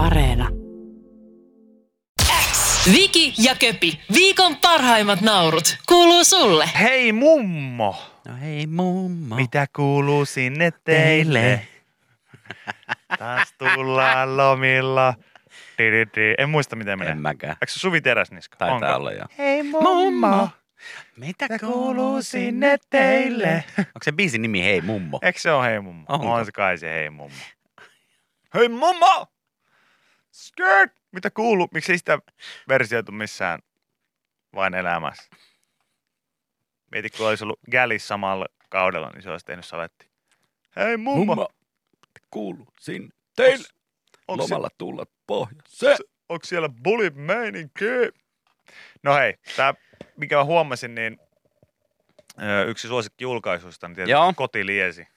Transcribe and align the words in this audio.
Areena. 0.00 0.48
Viki 2.92 3.34
ja 3.38 3.54
Köpi, 3.54 4.00
viikon 4.14 4.56
parhaimmat 4.56 5.20
naurut, 5.20 5.76
kuuluu 5.88 6.24
sulle. 6.24 6.70
Hei 6.80 7.12
mummo, 7.12 7.96
No 8.28 8.34
hei 8.40 8.66
mummo. 8.66 9.36
mitä 9.36 9.66
kuuluu 9.76 10.24
sinne 10.24 10.70
teille? 10.84 11.66
Taas 13.18 13.52
tullaan 13.58 14.36
lomilla. 14.36 15.14
Di-di-di. 15.78 16.34
En 16.38 16.50
muista 16.50 16.76
miten 16.76 16.98
menee. 16.98 17.12
En 17.12 17.20
mäkään. 17.20 17.52
Eikö 17.60 17.72
se 17.72 17.78
Suvi 17.80 18.00
Teräsniska? 18.00 18.56
Taitaa 18.56 18.74
Onko? 18.76 18.94
olla 19.00 19.12
jo. 19.12 19.24
Hei 19.38 19.62
mummo, 19.62 20.48
Mitä 21.16 21.44
mitä 21.48 21.58
kuuluu 21.66 22.22
sinne 22.22 22.78
teille? 22.90 23.64
Onko 23.78 24.00
se 24.02 24.12
biisin 24.12 24.42
nimi 24.42 24.62
Hei 24.64 24.80
mummo? 24.80 25.18
Eikö 25.22 25.38
se 25.40 25.52
ole 25.52 25.66
hei 25.66 25.80
mummo? 25.80 26.04
Onko? 26.08 26.32
On 26.32 26.44
se 26.46 26.52
kai 26.52 26.78
se 26.78 26.90
hei 26.92 27.10
mummo. 27.10 27.36
Hei 28.54 28.68
mummo! 28.68 29.26
Skirt! 30.32 30.92
Mitä 31.12 31.30
kuuluu? 31.30 31.68
Miksi 31.74 31.98
sitä 31.98 32.18
versioitu 32.68 33.12
missään 33.12 33.58
vain 34.54 34.74
elämässä? 34.74 35.30
Mieti, 36.90 37.10
kun 37.10 37.28
olisi 37.28 37.44
ollut 37.44 37.60
Gälis 37.70 38.08
samalla 38.08 38.46
kaudella, 38.68 39.10
niin 39.10 39.22
se 39.22 39.30
olisi 39.30 39.46
tehnyt 39.46 39.64
saletti. 39.66 40.10
Hei 40.76 40.96
mummo! 40.96 41.24
Mummo. 41.24 41.48
Kuulu 42.30 42.66
sinne 42.80 43.08
teille. 43.36 43.68
Onko 44.28 44.42
Lomalla 44.42 44.68
tulla 44.78 45.04
pohjoiseen. 45.26 45.96
onko 46.28 46.46
siellä 46.46 46.68
bully 46.82 47.10
meininki? 47.10 47.84
No 49.02 49.14
hei, 49.14 49.34
tää, 49.56 49.74
mikä 50.16 50.36
mä 50.36 50.44
huomasin, 50.44 50.94
niin 50.94 51.18
yksi 52.66 52.88
suosikki 52.88 53.24
julkaisuista 53.24 53.86
on 53.86 53.94
tietysti 53.94 54.10
Joo. 54.10 54.32
Kotiliesi. 54.36 55.08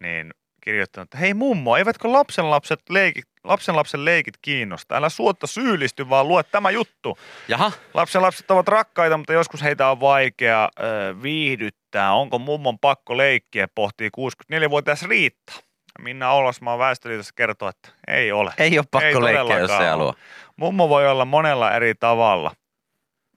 Niin 0.00 0.34
kirjoittanut, 0.64 1.06
että 1.06 1.18
hei 1.18 1.34
mummo, 1.34 1.76
eivätkö 1.76 2.12
lapsenlapset 2.12 2.80
leikit, 2.90 3.24
lapsenlapsen 3.44 4.04
leikit 4.04 4.34
kiinnosta? 4.42 4.96
Älä 4.96 5.08
suotta 5.08 5.46
syyllisty, 5.46 6.08
vaan 6.08 6.28
lue 6.28 6.42
tämä 6.42 6.70
juttu. 6.70 7.18
Jaha. 7.48 7.72
Lapsenlapset 7.94 8.50
ovat 8.50 8.68
rakkaita, 8.68 9.16
mutta 9.16 9.32
joskus 9.32 9.62
heitä 9.62 9.90
on 9.90 10.00
vaikea 10.00 10.68
ö, 10.80 11.14
viihdyttää. 11.22 12.12
Onko 12.12 12.38
mummon 12.38 12.78
pakko 12.78 13.16
leikkiä, 13.16 13.68
pohtii 13.74 14.10
64-vuotias 14.20 15.02
Riitta. 15.02 15.52
Minna 15.98 16.32
Oulasmaa 16.32 16.78
Väestöliitossa 16.78 17.32
kertoo, 17.36 17.68
että 17.68 17.88
ei 18.08 18.32
ole. 18.32 18.52
Ei 18.58 18.78
ole 18.78 18.86
pakko 18.90 19.24
leikkiä, 19.24 19.40
jos 19.40 19.48
todellakaan 19.48 19.82
ei 19.82 19.86
ole. 19.86 19.90
halua. 19.90 20.14
Mummo 20.56 20.88
voi 20.88 21.08
olla 21.08 21.24
monella 21.24 21.72
eri 21.72 21.94
tavalla. 21.94 22.52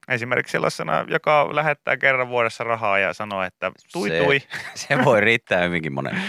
Esimerkiksi 0.08 0.52
sellaisena, 0.52 1.05
joka 1.08 1.55
lähettää 1.55 1.97
kerran 1.97 2.30
vuodessa 2.30 2.64
rahaa 2.64 2.99
ja 2.99 3.14
sanoo, 3.14 3.44
että 3.44 3.71
tui 3.94 4.09
Se- 4.09 4.19
tui. 4.23 4.42
Se 4.75 5.05
voi 5.05 5.21
riittää 5.21 5.64
hyvinkin 5.64 5.94
monen. 5.94 6.21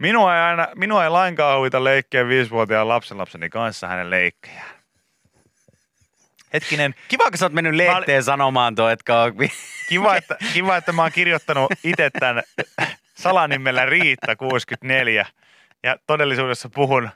Minua 0.00 0.36
ei, 0.36 0.42
aina, 0.42 0.68
minua 0.74 1.04
ei 1.04 1.10
lainkaan 1.10 1.58
huvita 1.58 1.84
leikkiä 1.84 2.28
viisivuotiaan 2.28 2.88
lapsenlapseni 2.88 3.48
kanssa 3.48 3.86
hänen 3.86 4.10
leikkejään. 4.10 4.70
Hetkinen, 6.52 6.94
Kiva, 7.08 7.30
kun 7.30 7.38
sä 7.38 7.44
oot 7.44 7.52
mennyt 7.52 7.74
lehteen 7.74 8.22
sanomaan 8.22 8.74
tuo, 8.74 8.88
että 8.88 9.20
on... 9.20 9.32
kiva 9.88 10.16
että, 10.16 10.36
kiva, 10.52 10.76
että 10.76 10.92
mä 10.92 11.02
oon 11.02 11.12
kirjoittanut 11.12 11.72
itse 11.84 12.10
tämän 12.10 12.42
salanimellä 13.14 13.86
Riitta 13.86 14.36
64 14.36 15.26
ja 15.82 15.96
todellisuudessa 16.06 16.68
puhun 16.68 17.10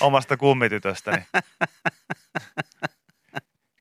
omasta 0.00 0.36
kummitytöstäni. 0.36 1.22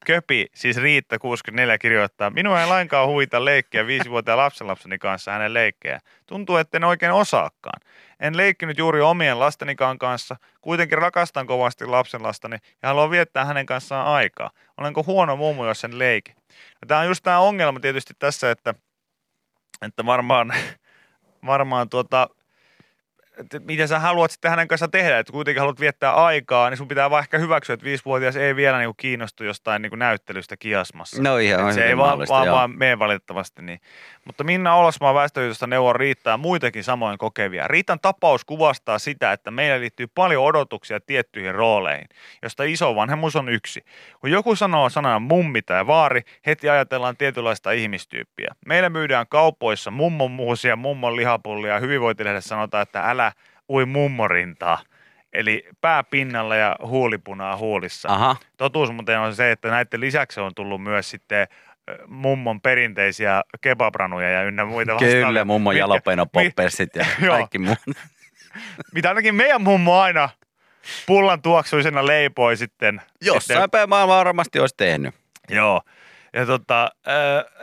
Köpi, 0.10 0.48
siis 0.56 0.78
Riitta 0.78 1.20
64 1.20 1.78
kirjoittaa, 1.78 2.30
minua 2.30 2.62
ei 2.62 2.68
lainkaan 2.68 3.08
huvita 3.08 3.46
leikkiä 3.46 3.88
viisivuotiaan 3.88 4.38
lapsenlapseni 4.38 4.98
kanssa 4.98 5.32
hänen 5.32 5.54
leikkejä. 5.54 6.00
Tuntuu, 6.26 6.58
etten 6.58 6.84
oikein 6.84 7.12
osaakaan. 7.12 7.82
En 8.20 8.38
leikkinyt 8.38 8.78
juuri 8.78 9.02
omien 9.02 9.40
lastenikaan 9.40 9.98
kanssa, 9.98 10.36
kuitenkin 10.62 10.98
rakastan 10.98 11.48
kovasti 11.48 11.86
lapsenlastani 11.86 12.58
ja 12.82 12.90
haluan 12.90 13.12
viettää 13.12 13.46
hänen 13.46 13.66
kanssaan 13.66 14.08
aikaa. 14.08 14.52
Olenko 14.78 15.04
huono 15.04 15.36
mummo, 15.36 15.68
jos 15.68 15.82
sen 15.82 16.00
leikin? 16.00 16.36
Tämä 16.88 17.00
on 17.00 17.08
just 17.08 17.24
tämä 17.24 17.40
ongelma 17.40 17.80
tietysti 17.80 18.14
tässä, 18.20 18.52
että, 18.52 18.74
että 19.82 20.06
varmaan, 20.06 20.54
varmaan 21.46 21.90
tuota, 21.90 22.30
että 23.40 23.60
mitä 23.60 23.88
sä 23.88 24.00
haluat 24.00 24.32
sitten 24.32 24.52
hänen 24.52 24.68
kanssaan 24.68 24.92
tehdä, 24.92 25.20
että 25.20 25.34
kuitenkin 25.34 25.60
haluat 25.60 25.80
viettää 25.80 26.14
aikaa, 26.14 26.70
niin 26.70 26.78
sun 26.78 26.88
pitää 26.88 27.10
vaan 27.10 27.24
ehkä 27.24 27.38
hyväksyä, 27.38 27.74
että 27.74 27.84
viisivuotias 27.84 28.36
ei 28.36 28.56
vielä 28.56 28.78
niinku 28.78 28.94
kiinnostu 28.94 29.44
jostain 29.44 29.82
niinku 29.82 29.96
näyttelystä 29.96 30.58
kiasmassa. 30.58 31.22
No 31.22 31.38
ihan 31.38 31.74
se 31.74 31.86
ei 31.86 31.98
vaan, 31.98 32.20
vaan, 32.30 32.46
joo. 32.46 32.56
vaan 32.56 32.78
mene 32.78 33.00
valitettavasti 33.00 33.62
niin. 33.62 33.82
Mutta 34.26 34.44
Minna 34.44 34.76
Olasmaa 34.76 35.14
väestöliitosta 35.14 35.68
neuvon 35.68 35.96
riittää 35.96 36.38
muitakin 36.38 36.84
samoin 36.84 37.18
kokevia. 37.18 37.68
Riitan 37.68 38.00
tapaus 38.00 38.46
kuvastaa 38.46 39.00
sitä, 39.00 39.32
että 39.32 39.52
meillä 39.52 39.80
liittyy 39.80 40.08
paljon 40.08 40.44
odotuksia 40.44 41.00
tiettyihin 41.00 41.56
rooleihin, 41.56 42.08
josta 42.44 42.64
isovanhemmuus 42.64 43.36
on 43.36 43.50
yksi. 43.50 43.86
Kun 44.22 44.32
joku 44.32 44.56
sanoo 44.56 44.90
sanan 44.90 45.22
mummi 45.22 45.62
tai 45.62 45.88
vaari, 45.88 46.22
heti 46.46 46.70
ajatellaan 46.70 47.18
tietynlaista 47.18 47.72
ihmistyyppiä. 47.72 48.56
Meillä 48.66 48.90
myydään 48.90 49.26
kaupoissa 49.30 49.92
mummon 49.92 50.32
muusia, 50.32 50.76
mummon 50.76 51.16
lihapullia 51.16 51.74
ja 51.74 51.80
hyvinvointilehdessä 51.80 52.50
sanotaan, 52.50 52.84
että 52.84 53.02
älä 53.10 53.29
ui 53.70 53.86
mummorintaa. 53.86 54.80
Eli 55.34 55.68
pää 55.82 56.04
pinnalla 56.04 56.56
ja 56.56 56.76
huulipunaa 56.84 57.58
huulissa. 57.58 58.10
Aha. 58.10 58.36
Totuus 58.58 58.92
muuten 58.92 59.20
on 59.20 59.36
se, 59.36 59.52
että 59.52 59.70
näiden 59.70 60.00
lisäksi 60.00 60.40
on 60.40 60.56
tullut 60.56 60.84
myös 60.84 61.10
sitten 61.10 61.48
mummon 62.08 62.62
perinteisiä 62.62 63.42
kebabranuja 63.62 64.30
ja 64.30 64.44
ynnä 64.44 64.66
muita 64.66 64.94
vastaavia. 64.94 65.26
Kyllä, 65.26 65.46
mummon 65.46 65.78
jalopeno-poppersit 65.78 66.96
ja 66.96 67.06
kaikki 67.28 67.58
muu. 67.58 67.76
Mitä 68.94 69.10
ainakin 69.10 69.36
meidän 69.36 69.62
mummo 69.62 70.00
aina 70.00 70.30
pullan 71.08 71.42
tuoksuisena 71.42 72.06
leipoi 72.06 72.58
sitten. 72.58 73.02
Jossain 73.22 73.70
päin 73.70 73.90
maailmaa 73.90 74.18
varmasti 74.18 74.60
olisi 74.60 74.76
tehnyt. 74.78 75.16
Joo. 75.50 75.82
Ja 76.34 76.46
tota, 76.46 76.92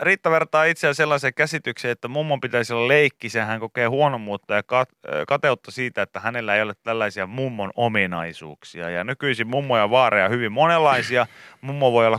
Riitta 0.00 0.30
vertaa 0.30 0.64
itseään 0.64 0.94
sellaiseen 0.94 1.34
käsitykseen, 1.34 1.92
että 1.92 2.08
mummon 2.08 2.40
pitäisi 2.40 2.72
olla 2.72 2.88
leikkisen. 2.88 3.46
Hän 3.46 3.60
kokee 3.60 3.86
huonommuutta 3.86 4.54
ja 4.54 4.60
kat- 4.60 5.24
kateutta 5.28 5.70
siitä, 5.70 6.02
että 6.02 6.20
hänellä 6.20 6.54
ei 6.54 6.62
ole 6.62 6.74
tällaisia 6.82 7.26
mummon 7.26 7.70
ominaisuuksia. 7.76 8.90
Ja 8.90 9.04
nykyisin 9.04 9.46
mummoja 9.46 9.82
ja 9.82 9.90
vaareja 9.90 10.28
hyvin 10.28 10.52
monenlaisia. 10.52 11.26
Mummo 11.60 11.92
voi 11.92 12.06
olla 12.06 12.18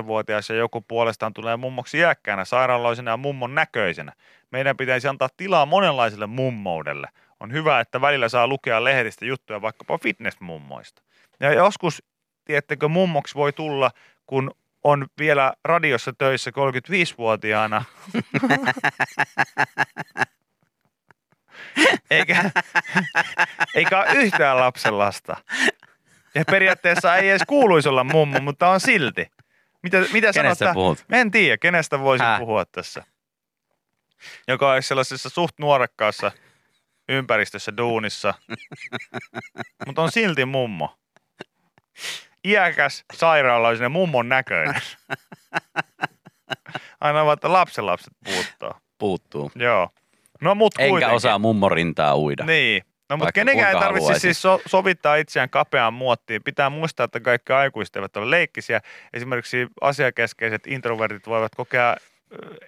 39-vuotias 0.00 0.50
ja 0.50 0.56
joku 0.56 0.80
puolestaan 0.80 1.34
tulee 1.34 1.56
mummoksi 1.56 1.98
iäkkäänä, 1.98 2.44
sairaaloisena 2.44 3.10
ja 3.10 3.16
mummon 3.16 3.54
näköisenä. 3.54 4.12
Meidän 4.50 4.76
pitäisi 4.76 5.08
antaa 5.08 5.28
tilaa 5.36 5.66
monenlaiselle 5.66 6.26
mummoudelle. 6.26 7.08
On 7.40 7.52
hyvä, 7.52 7.80
että 7.80 8.00
välillä 8.00 8.28
saa 8.28 8.46
lukea 8.46 8.84
lehdistä 8.84 9.24
juttuja 9.24 9.62
vaikkapa 9.62 9.98
fitnessmummoista. 9.98 11.02
Ja 11.40 11.52
joskus, 11.52 12.02
tiedättekö, 12.44 12.88
mummoksi 12.88 13.34
voi 13.34 13.52
tulla, 13.52 13.90
kun 14.26 14.50
on 14.84 15.06
vielä 15.18 15.52
radiossa 15.64 16.12
töissä 16.18 16.50
35-vuotiaana. 16.50 17.84
eikä, 22.10 22.50
eikä 23.74 23.98
ole 23.98 24.12
yhtään 24.12 24.56
lapsenlasta. 24.60 25.36
Ja 26.34 26.44
periaatteessa 26.50 27.16
ei 27.16 27.30
edes 27.30 27.42
kuuluisi 27.46 27.88
olla 27.88 28.04
mummo, 28.04 28.40
mutta 28.40 28.68
on 28.68 28.80
silti. 28.80 29.26
Mitä, 29.82 30.00
mitä 30.12 30.32
sanot? 30.32 30.44
Kenestä 30.44 30.64
tää- 30.64 30.74
puhut? 30.74 31.04
En 31.12 31.30
tiedä, 31.30 31.56
kenestä 31.58 32.00
voisin 32.00 32.26
Häh? 32.26 32.38
puhua 32.38 32.64
tässä. 32.64 33.04
Joka 34.48 34.72
olisi 34.72 34.88
sellaisessa 34.88 35.28
suht 35.28 35.58
nuorekkaassa 35.58 36.32
ympäristössä 37.08 37.76
duunissa, 37.76 38.34
mutta 39.86 40.02
on 40.02 40.12
silti 40.12 40.44
mummo. 40.44 40.98
Iäkäs, 42.48 43.04
sairaalainen 43.14 43.92
mummon 43.92 44.28
näköinen. 44.28 44.74
Aina 47.00 47.24
vaan, 47.24 47.34
että 47.34 47.52
lapsenlapset 47.52 48.12
puuttaa. 48.24 48.80
Puuttuu. 48.98 49.50
Joo. 49.54 49.88
No 50.40 50.54
mut 50.54 50.74
Enkä 50.78 50.90
kuitenkin. 50.90 51.16
osaa 51.16 51.38
mummorintaa 51.38 52.16
uida. 52.16 52.44
Niin. 52.44 52.82
No 53.10 53.16
mutta 53.16 53.32
kenenkään 53.32 53.74
ei 53.74 53.80
tarvitse 53.80 54.18
siis 54.18 54.42
so- 54.42 54.60
sovittaa 54.66 55.16
itseään 55.16 55.50
kapeaan 55.50 55.94
muottiin. 55.94 56.42
Pitää 56.42 56.70
muistaa, 56.70 57.04
että 57.04 57.20
kaikki 57.20 57.52
aikuiset 57.52 57.96
eivät 57.96 58.16
ole 58.16 58.30
leikkisiä. 58.30 58.80
Esimerkiksi 59.12 59.66
asiakeskeiset 59.80 60.66
introvertit 60.66 61.26
voivat 61.26 61.54
kokea 61.54 61.96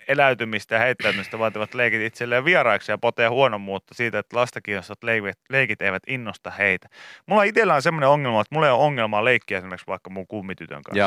eläytymistä 0.08 0.74
ja 0.74 0.80
heittäytymistä 0.80 1.38
vaativat 1.38 1.74
leikit 1.74 2.00
itselleen 2.02 2.44
vieraiksi 2.44 2.92
ja 2.92 2.98
potea 2.98 3.30
huonommuutta 3.30 3.94
siitä, 3.94 4.18
että 4.18 4.36
lasta 4.36 4.60
kiinnostavat 4.60 5.02
leikit, 5.02 5.38
leikit 5.50 5.82
eivät 5.82 6.02
innosta 6.06 6.50
heitä. 6.50 6.88
Mulla 7.26 7.42
itsellä 7.42 7.74
on 7.74 7.82
semmoinen 7.82 8.08
ongelma, 8.08 8.40
että 8.40 8.54
mulla 8.54 8.66
ei 8.66 8.72
ole 8.72 8.82
ongelmaa 8.84 9.24
leikkiä 9.24 9.58
esimerkiksi 9.58 9.86
vaikka 9.86 10.10
mun 10.10 10.26
kummitytön 10.26 10.82
kanssa. 10.82 10.98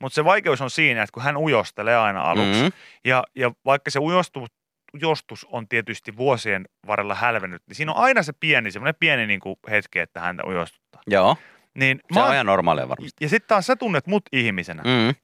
Mutta 0.00 0.14
se 0.14 0.24
vaikeus 0.24 0.60
on 0.60 0.70
siinä, 0.70 1.02
että 1.02 1.14
kun 1.14 1.22
hän 1.22 1.36
ujostelee 1.36 1.96
aina 1.96 2.22
aluksi, 2.22 2.62
Mm. 2.62 2.72
ja, 3.04 3.24
ja 3.36 3.50
vaikka 3.64 3.90
se 3.90 3.98
ujostu, 3.98 4.46
ujostus 4.94 5.46
on 5.50 5.68
tietysti 5.68 6.16
vuosien 6.16 6.64
varrella 6.86 7.14
hälvennyt, 7.14 7.62
niin 7.68 7.76
siinä 7.76 7.92
on 7.92 7.98
aina 7.98 8.22
se 8.22 8.32
pieni, 8.40 8.70
semmoinen 8.70 8.94
pieni 9.00 9.26
niin 9.26 9.40
kuin 9.40 9.56
hetki, 9.70 9.98
että 9.98 10.20
häntä 10.20 10.42
ujostuttaa. 10.46 11.02
Joo. 11.06 11.36
Niin 11.74 12.00
Se 12.12 12.20
mä 12.20 12.26
on 12.26 12.34
ihan 12.34 12.46
normaalia 12.46 12.88
varmasti. 12.88 13.24
ja 13.24 13.28
sitten 13.28 13.48
taas 13.48 13.66
sä 13.66 13.76
tunnet 13.76 14.06
mut 14.06 14.22
ihmisenä. 14.32 14.82
Mm. 14.82 15.14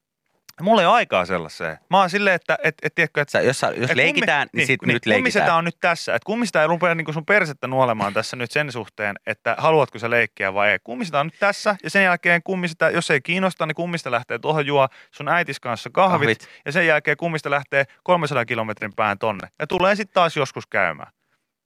Mulla 0.61 0.81
ei 0.83 0.87
ole 0.87 0.95
aikaa 0.95 1.25
sellaiseen. 1.25 1.79
Mä 1.91 1.99
oon 2.01 2.11
silleen, 2.11 2.35
että 2.37 2.59
et, 2.65 2.75
et, 2.83 2.95
tiedätkö, 2.95 3.21
että 3.21 3.33
Sä, 3.33 3.41
jos, 3.41 3.61
sä, 3.61 3.73
jos 3.77 3.91
et 3.91 3.97
leikitään, 3.97 4.49
niin, 4.53 4.67
sit 4.67 4.83
nyt 4.83 5.03
Kummisetä 5.05 5.11
leikitään. 5.41 5.59
on 5.59 5.65
nyt 5.65 5.77
tässä. 5.81 6.15
Että 6.15 6.27
kummisetä 6.27 6.63
ei 6.63 6.69
rupea 6.69 6.95
niin 6.95 7.15
sun 7.15 7.27
persettä 7.27 7.67
nuolemaan 7.67 8.15
tässä 8.15 8.37
nyt 8.37 8.51
sen 8.51 8.73
suhteen, 8.73 9.17
että 9.27 9.55
haluatko 9.59 9.99
sä 9.99 10.11
leikkiä 10.11 10.55
vai 10.55 10.71
ei. 10.71 10.79
Kummisetä 10.85 11.21
on 11.21 11.27
nyt 11.27 11.39
tässä 11.41 11.77
ja 11.83 11.91
sen 11.91 12.05
jälkeen 12.05 12.43
kummisetä, 12.43 12.91
jos 12.91 13.11
ei 13.11 13.21
kiinnosta, 13.21 13.67
niin 13.67 13.75
kummista 13.75 14.11
lähtee 14.11 14.39
tuohon 14.39 14.67
juo 14.67 14.89
sun 15.11 15.29
äitis 15.29 15.61
kanssa 15.61 15.91
kahvit, 15.93 16.39
Kahvit. 16.39 16.49
ja 16.67 16.73
sen 16.73 16.87
jälkeen 16.87 17.17
kummista 17.17 17.51
lähtee 17.51 17.85
300 18.03 18.45
kilometrin 18.45 18.93
päähän 18.97 19.19
tonne. 19.19 19.49
Ja 19.59 19.67
tulee 19.67 19.95
sitten 19.97 20.15
taas 20.15 20.37
joskus 20.37 20.67
käymään. 20.67 21.13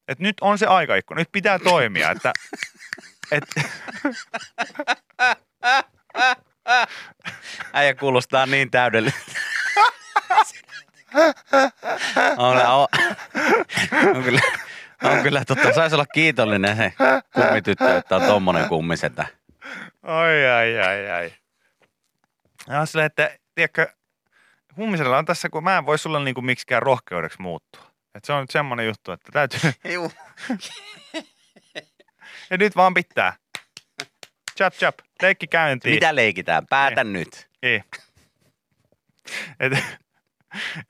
Et 0.08 0.18
nyt 0.18 0.36
on 0.40 0.58
se 0.58 0.66
aikaikkuna, 0.66 1.18
nyt 1.20 1.32
pitää 1.32 1.58
toimia, 1.58 2.10
että 2.10 2.32
et, 3.30 3.44
Äijä 7.72 7.94
kuulostaa 7.94 8.46
niin 8.46 8.70
täydellistä. 8.70 9.32
on, 12.36 12.56
on, 12.56 12.88
on, 14.16 14.22
kyllä, 14.24 14.40
on 15.02 15.22
kyllä 15.22 15.44
totta. 15.44 15.72
Saisi 15.72 15.94
olla 15.94 16.06
kiitollinen 16.06 16.76
se 16.76 16.92
kummityttö, 17.34 17.96
että 17.96 18.16
on 18.16 18.22
tommonen 18.22 18.68
kummisetä. 18.68 19.26
Ai, 20.02 20.46
ai, 20.46 20.80
ai, 20.80 21.10
ai. 21.10 21.32
Ja 22.68 22.86
silleen, 22.86 23.06
että, 23.06 23.38
tiedätkö, 23.54 23.92
hummisella 24.76 25.18
on 25.18 25.24
tässä, 25.24 25.48
kun 25.48 25.64
mä 25.64 25.78
en 25.78 25.86
voi 25.86 25.98
sulla 25.98 26.20
niinku 26.20 26.42
miksikään 26.42 26.82
rohkeudeksi 26.82 27.42
muuttua. 27.42 27.92
Et 28.14 28.24
se 28.24 28.32
on 28.32 28.40
nyt 28.40 28.50
semmoinen 28.50 28.86
juttu, 28.86 29.12
että 29.12 29.32
täytyy, 29.32 29.72
Juu. 29.94 30.12
ja 32.50 32.58
nyt 32.58 32.76
vaan 32.76 32.94
pitää. 32.94 33.41
Chap 34.58 34.75
chap, 34.75 34.99
leikki 35.22 35.46
käyntiin. 35.46 35.94
Mitä 35.94 36.14
leikitään? 36.14 36.66
Päätä 36.66 37.04
nyt. 37.04 37.49
Ei. 37.62 37.82
Et, 39.60 39.72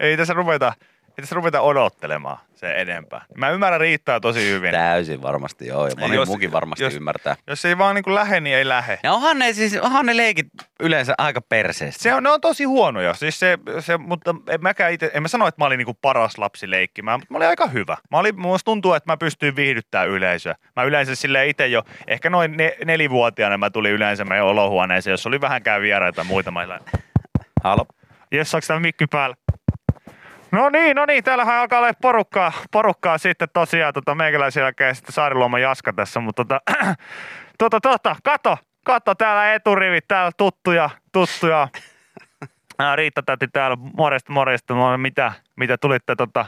ei 0.00 0.16
tässä 0.16 0.34
ruveta, 0.34 0.72
ei 1.18 1.22
tässä 1.22 1.34
ruveta 1.34 1.60
odottelemaan 1.60 2.38
se 2.54 2.74
enempää. 2.76 3.24
Mä 3.36 3.50
ymmärrän 3.50 3.80
riittää 3.80 4.20
tosi 4.20 4.50
hyvin. 4.50 4.70
Täysin 4.70 5.22
varmasti 5.22 5.66
joo, 5.66 5.86
ja 5.86 5.94
moni 6.00 6.16
Jos- 6.16 6.28
muukin 6.28 6.52
varmasti 6.52 6.84
jos- 6.84 6.94
ymmärtää. 6.94 7.36
Jos 7.46 7.64
ei 7.64 7.78
vaan 7.78 7.94
niinku 7.94 8.14
lähe, 8.14 8.40
niin 8.40 8.56
ei 8.56 8.68
lähe. 8.68 8.98
Ja 9.02 9.12
onhan 9.12 9.38
ne, 9.38 9.52
siis, 9.52 9.76
onhan 9.76 10.06
ne 10.06 10.16
leikit 10.16 10.46
yleensä 10.80 11.14
aika 11.18 11.40
perseestä. 11.40 12.02
Se 12.02 12.14
on, 12.14 12.22
ne 12.22 12.30
on 12.30 12.40
tosi 12.40 12.64
huonoja, 12.64 13.14
siis 13.14 13.38
se, 13.40 13.58
se, 13.80 13.96
mutta 13.96 14.34
en 14.48 14.62
mäkään 14.62 14.92
itse, 14.92 15.10
en 15.14 15.22
mä 15.22 15.28
sano, 15.28 15.46
että 15.46 15.60
mä 15.62 15.66
olin 15.66 15.78
niinku 15.78 15.94
paras 16.02 16.38
lapsi 16.38 16.70
leikkimään, 16.70 17.20
mutta 17.20 17.34
mä 17.34 17.36
olin 17.36 17.48
aika 17.48 17.66
hyvä. 17.66 17.96
Mä 18.10 18.18
olin, 18.18 18.40
musta 18.40 18.64
tuntuu, 18.64 18.92
että 18.94 19.12
mä 19.12 19.16
pystyin 19.16 19.56
viihdyttämään 19.56 20.08
yleisöä. 20.08 20.54
Mä 20.76 20.82
yleensä 20.82 21.14
sille 21.14 21.46
itse 21.48 21.66
jo, 21.66 21.82
ehkä 22.06 22.30
noin 22.30 22.56
ne, 22.56 22.76
nelivuotiaana 22.84 23.58
mä 23.58 23.70
tulin 23.70 23.92
yleensä 23.92 24.24
meidän 24.24 24.46
olohuoneeseen, 24.46 25.12
jos 25.12 25.26
oli 25.26 25.40
vähänkään 25.40 25.82
vieraita 25.82 26.24
muita. 26.24 26.50
Mä 26.50 26.60
olin, 26.60 26.80
Halo? 27.64 27.86
Jes, 28.32 28.50
saaks 28.50 28.66
tää 28.66 28.80
mikki 28.80 29.06
päällä? 29.06 29.36
No 30.52 30.68
niin, 30.68 30.96
no 30.96 31.06
niin, 31.06 31.24
täällähän 31.24 31.56
alkaa 31.56 31.78
olla 31.78 31.92
porukkaa, 32.02 32.52
porukkaa 32.70 33.18
sitten 33.18 33.48
tosiaan 33.52 33.94
tota, 33.94 34.14
meikäläisen 34.14 34.60
jälkeen 34.60 34.94
sitten 34.94 35.12
Saariluoma 35.12 35.58
Jaska 35.58 35.92
tässä, 35.92 36.20
mutta 36.20 36.44
tota, 36.44 36.60
tota, 37.58 37.80
tota, 37.80 38.16
kato, 38.24 38.58
kato 38.84 39.14
täällä 39.14 39.54
eturivit, 39.54 40.08
täällä 40.08 40.30
tuttuja, 40.36 40.90
tuttuja. 41.12 41.68
Riitta 42.94 43.22
täti 43.22 43.48
täällä, 43.48 43.76
morjesta, 43.96 44.32
morjesta, 44.32 44.74
Moi, 44.74 44.98
mitä, 44.98 45.32
mitä 45.56 45.78
tulitte 45.78 46.16
tota, 46.16 46.46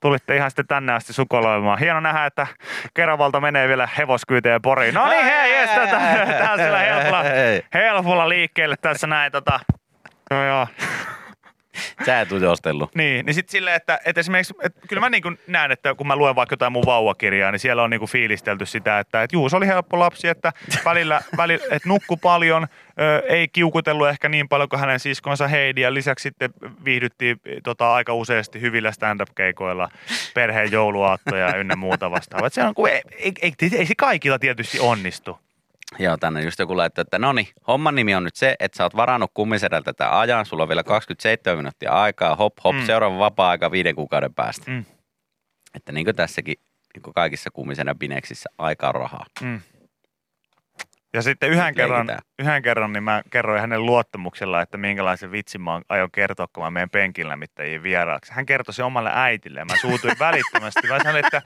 tulitte 0.00 0.36
ihan 0.36 0.50
sitten 0.50 0.66
tänne 0.66 0.92
asti 0.92 1.12
sukoloimaan. 1.12 1.78
Hieno 1.78 2.00
nähdä, 2.00 2.26
että 2.26 2.46
Keravalta 2.94 3.40
menee 3.40 3.68
vielä 3.68 3.88
hevoskyyteen 3.98 4.62
poriin. 4.62 4.94
No 4.94 5.08
niin, 5.08 5.24
hei, 5.24 5.52
jes, 5.52 5.70
tätä, 5.70 6.00
tällä 6.56 6.78
helpolla, 6.78 7.22
Hei. 7.22 7.62
helpolla 7.74 8.28
liikkeelle 8.28 8.76
tässä 8.76 9.06
näin, 9.06 9.32
tota, 9.32 9.60
no 10.30 10.44
joo. 10.44 10.66
Sä 12.06 12.20
et 12.20 12.32
ujostellut. 12.32 12.94
Niin, 12.94 13.26
niin 13.26 13.34
sitten 13.34 13.52
silleen, 13.52 13.76
että, 13.76 14.00
että 14.04 14.20
esimerkiksi, 14.20 14.54
että 14.62 14.80
kyllä 14.88 15.00
mä 15.00 15.10
niin 15.10 15.38
näen, 15.46 15.72
että 15.72 15.94
kun 15.94 16.06
mä 16.06 16.16
luen 16.16 16.36
vaikka 16.36 16.52
jotain 16.52 16.72
mun 16.72 16.86
vauvakirjaa, 16.86 17.52
niin 17.52 17.60
siellä 17.60 17.82
on 17.82 17.90
niin 17.90 18.08
fiilistelty 18.08 18.66
sitä, 18.66 18.98
että, 18.98 19.22
että 19.22 19.36
juu, 19.36 19.48
se 19.48 19.56
oli 19.56 19.66
helppo 19.66 19.98
lapsi, 19.98 20.28
että 20.28 20.52
välillä, 20.84 21.20
välillä 21.36 21.64
että 21.70 21.88
nukku 21.88 22.16
paljon, 22.16 22.66
ö, 23.00 23.22
ei 23.28 23.48
kiukutellut 23.48 24.08
ehkä 24.08 24.28
niin 24.28 24.48
paljon 24.48 24.68
kuin 24.68 24.80
hänen 24.80 25.00
siskonsa 25.00 25.48
Heidi, 25.48 25.80
ja 25.80 25.94
lisäksi 25.94 26.22
sitten 26.22 26.50
viihdyttiin 26.84 27.40
tota, 27.62 27.94
aika 27.94 28.14
useasti 28.14 28.60
hyvillä 28.60 28.92
stand-up-keikoilla, 28.92 29.88
perheen 30.34 30.72
jouluaattoja 30.72 31.56
ynnä 31.56 31.76
muuta 31.76 32.10
vastaavaa. 32.10 32.48
Se 32.48 32.62
on, 32.62 32.74
kun 32.74 32.88
ei, 32.88 33.02
ei, 33.18 33.32
ei, 33.42 33.52
ei, 33.72 33.86
se 33.86 33.94
kaikilla 33.96 34.38
tietysti 34.38 34.80
onnistu. 34.80 35.38
Joo, 35.98 36.16
tänne 36.16 36.42
just 36.42 36.58
joku 36.58 36.76
laittoi, 36.76 37.02
että 37.02 37.18
no 37.18 37.32
niin, 37.32 37.48
homman 37.68 37.94
nimi 37.94 38.14
on 38.14 38.24
nyt 38.24 38.36
se, 38.36 38.56
että 38.60 38.76
sä 38.76 38.82
oot 38.84 38.96
varannut 38.96 39.30
kummisedältä 39.34 39.92
tätä 39.92 40.18
ajan, 40.18 40.46
sulla 40.46 40.62
on 40.62 40.68
vielä 40.68 40.82
27 40.84 41.58
minuuttia 41.58 41.90
aikaa, 41.92 42.36
hop 42.36 42.54
hop, 42.64 42.76
Mm. 42.76 42.86
seuraava 42.86 43.18
vapaa-aika 43.18 43.70
viiden 43.70 43.94
kuukauden 43.94 44.34
päästä. 44.34 44.70
Mm. 44.70 44.84
Että 45.74 45.92
niin 45.92 46.04
kuin 46.04 46.16
tässäkin, 46.16 46.54
niin 46.94 47.02
kuin 47.02 47.14
kaikissa 47.14 47.50
kummisenä 47.50 47.94
bineksissä, 47.94 48.50
aika 48.58 48.92
rahaa. 48.92 49.26
Mm. 49.40 49.60
Ja 51.14 51.22
sitten 51.22 51.50
yhden 51.50 51.74
kerran, 51.74 52.08
yhden 52.38 52.62
kerran 52.62 52.92
niin 52.92 53.02
mä 53.02 53.22
kerroin 53.30 53.60
hänen 53.60 53.86
luottamuksella, 53.86 54.62
että 54.62 54.76
minkälaisen 54.76 55.32
vitsin 55.32 55.60
mä 55.60 55.80
aion 55.88 56.10
kertoa, 56.10 56.46
kun 56.52 56.64
mä 56.64 56.70
menen 56.70 56.90
penkin 56.90 57.28
lämmittäjiin 57.28 57.82
vieraaksi. 57.82 58.32
Hän 58.32 58.46
kertoi 58.46 58.74
se 58.74 58.82
omalle 58.82 59.10
äitille 59.14 59.60
ja 59.60 59.64
mä 59.64 59.76
suutuin 59.80 60.18
välittömästi. 60.18 60.88
Mä 60.88 60.98
sanoin, 60.98 61.24
että, 61.24 61.42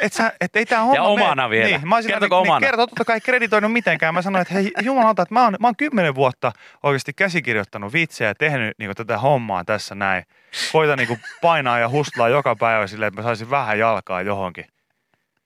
et 0.00 0.12
sä, 0.12 0.32
et 0.40 0.56
ei 0.56 0.66
tää 0.66 0.80
homma 0.80 0.94
Ja 0.94 1.02
omana 1.02 1.48
mene. 1.48 1.50
vielä. 1.50 1.78
Niin, 1.78 1.88
mä 1.88 1.94
olisin, 1.94 2.12
Kertoko 2.12 2.36
niin, 2.36 2.48
omana? 2.50 2.66
Kertoo, 2.66 2.86
totta 2.86 3.04
kai 3.04 3.20
kreditoinut 3.20 3.72
mitenkään. 3.72 4.14
Mä 4.14 4.22
sanoin, 4.22 4.42
että 4.42 4.54
hei 4.54 4.72
jumalauta, 4.82 5.22
että 5.22 5.34
mä 5.34 5.44
oon, 5.44 5.56
mä 5.60 5.66
oon 5.66 5.76
kymmenen 5.76 6.14
vuotta 6.14 6.52
oikeasti 6.82 7.12
käsikirjoittanut 7.12 7.92
vitsejä 7.92 8.30
ja 8.30 8.34
tehnyt 8.34 8.74
niin 8.78 8.90
tätä 8.96 9.18
hommaa 9.18 9.64
tässä 9.64 9.94
näin. 9.94 10.24
Koitan 10.72 10.98
niin 10.98 11.20
painaa 11.40 11.78
ja 11.78 11.88
hustlaa 11.88 12.28
joka 12.28 12.56
päivä 12.56 12.86
silleen, 12.86 13.08
että 13.08 13.20
mä 13.20 13.24
saisin 13.24 13.50
vähän 13.50 13.78
jalkaa 13.78 14.22
johonkin. 14.22 14.64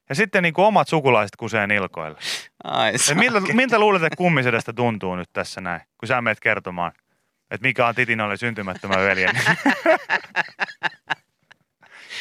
Ja 0.08 0.14
sitten 0.14 0.42
niin 0.42 0.54
omat 0.56 0.88
sukulaiset 0.88 1.36
kusee 1.36 1.66
nilkoille. 1.66 2.18
Ai, 2.64 2.92
miltä, 3.14 3.40
miltä 3.40 3.78
luulet, 3.78 4.02
että 4.02 4.16
kummisedestä 4.16 4.72
tuntuu 4.72 5.16
nyt 5.16 5.28
tässä 5.32 5.60
näin, 5.60 5.80
kun 5.98 6.06
sä 6.06 6.20
menet 6.22 6.40
kertomaan, 6.40 6.92
että 7.50 7.66
mikä 7.66 7.86
on 7.86 7.94
Titinolle 7.94 8.36
syntymättömän 8.36 8.98
veljen? 9.00 9.30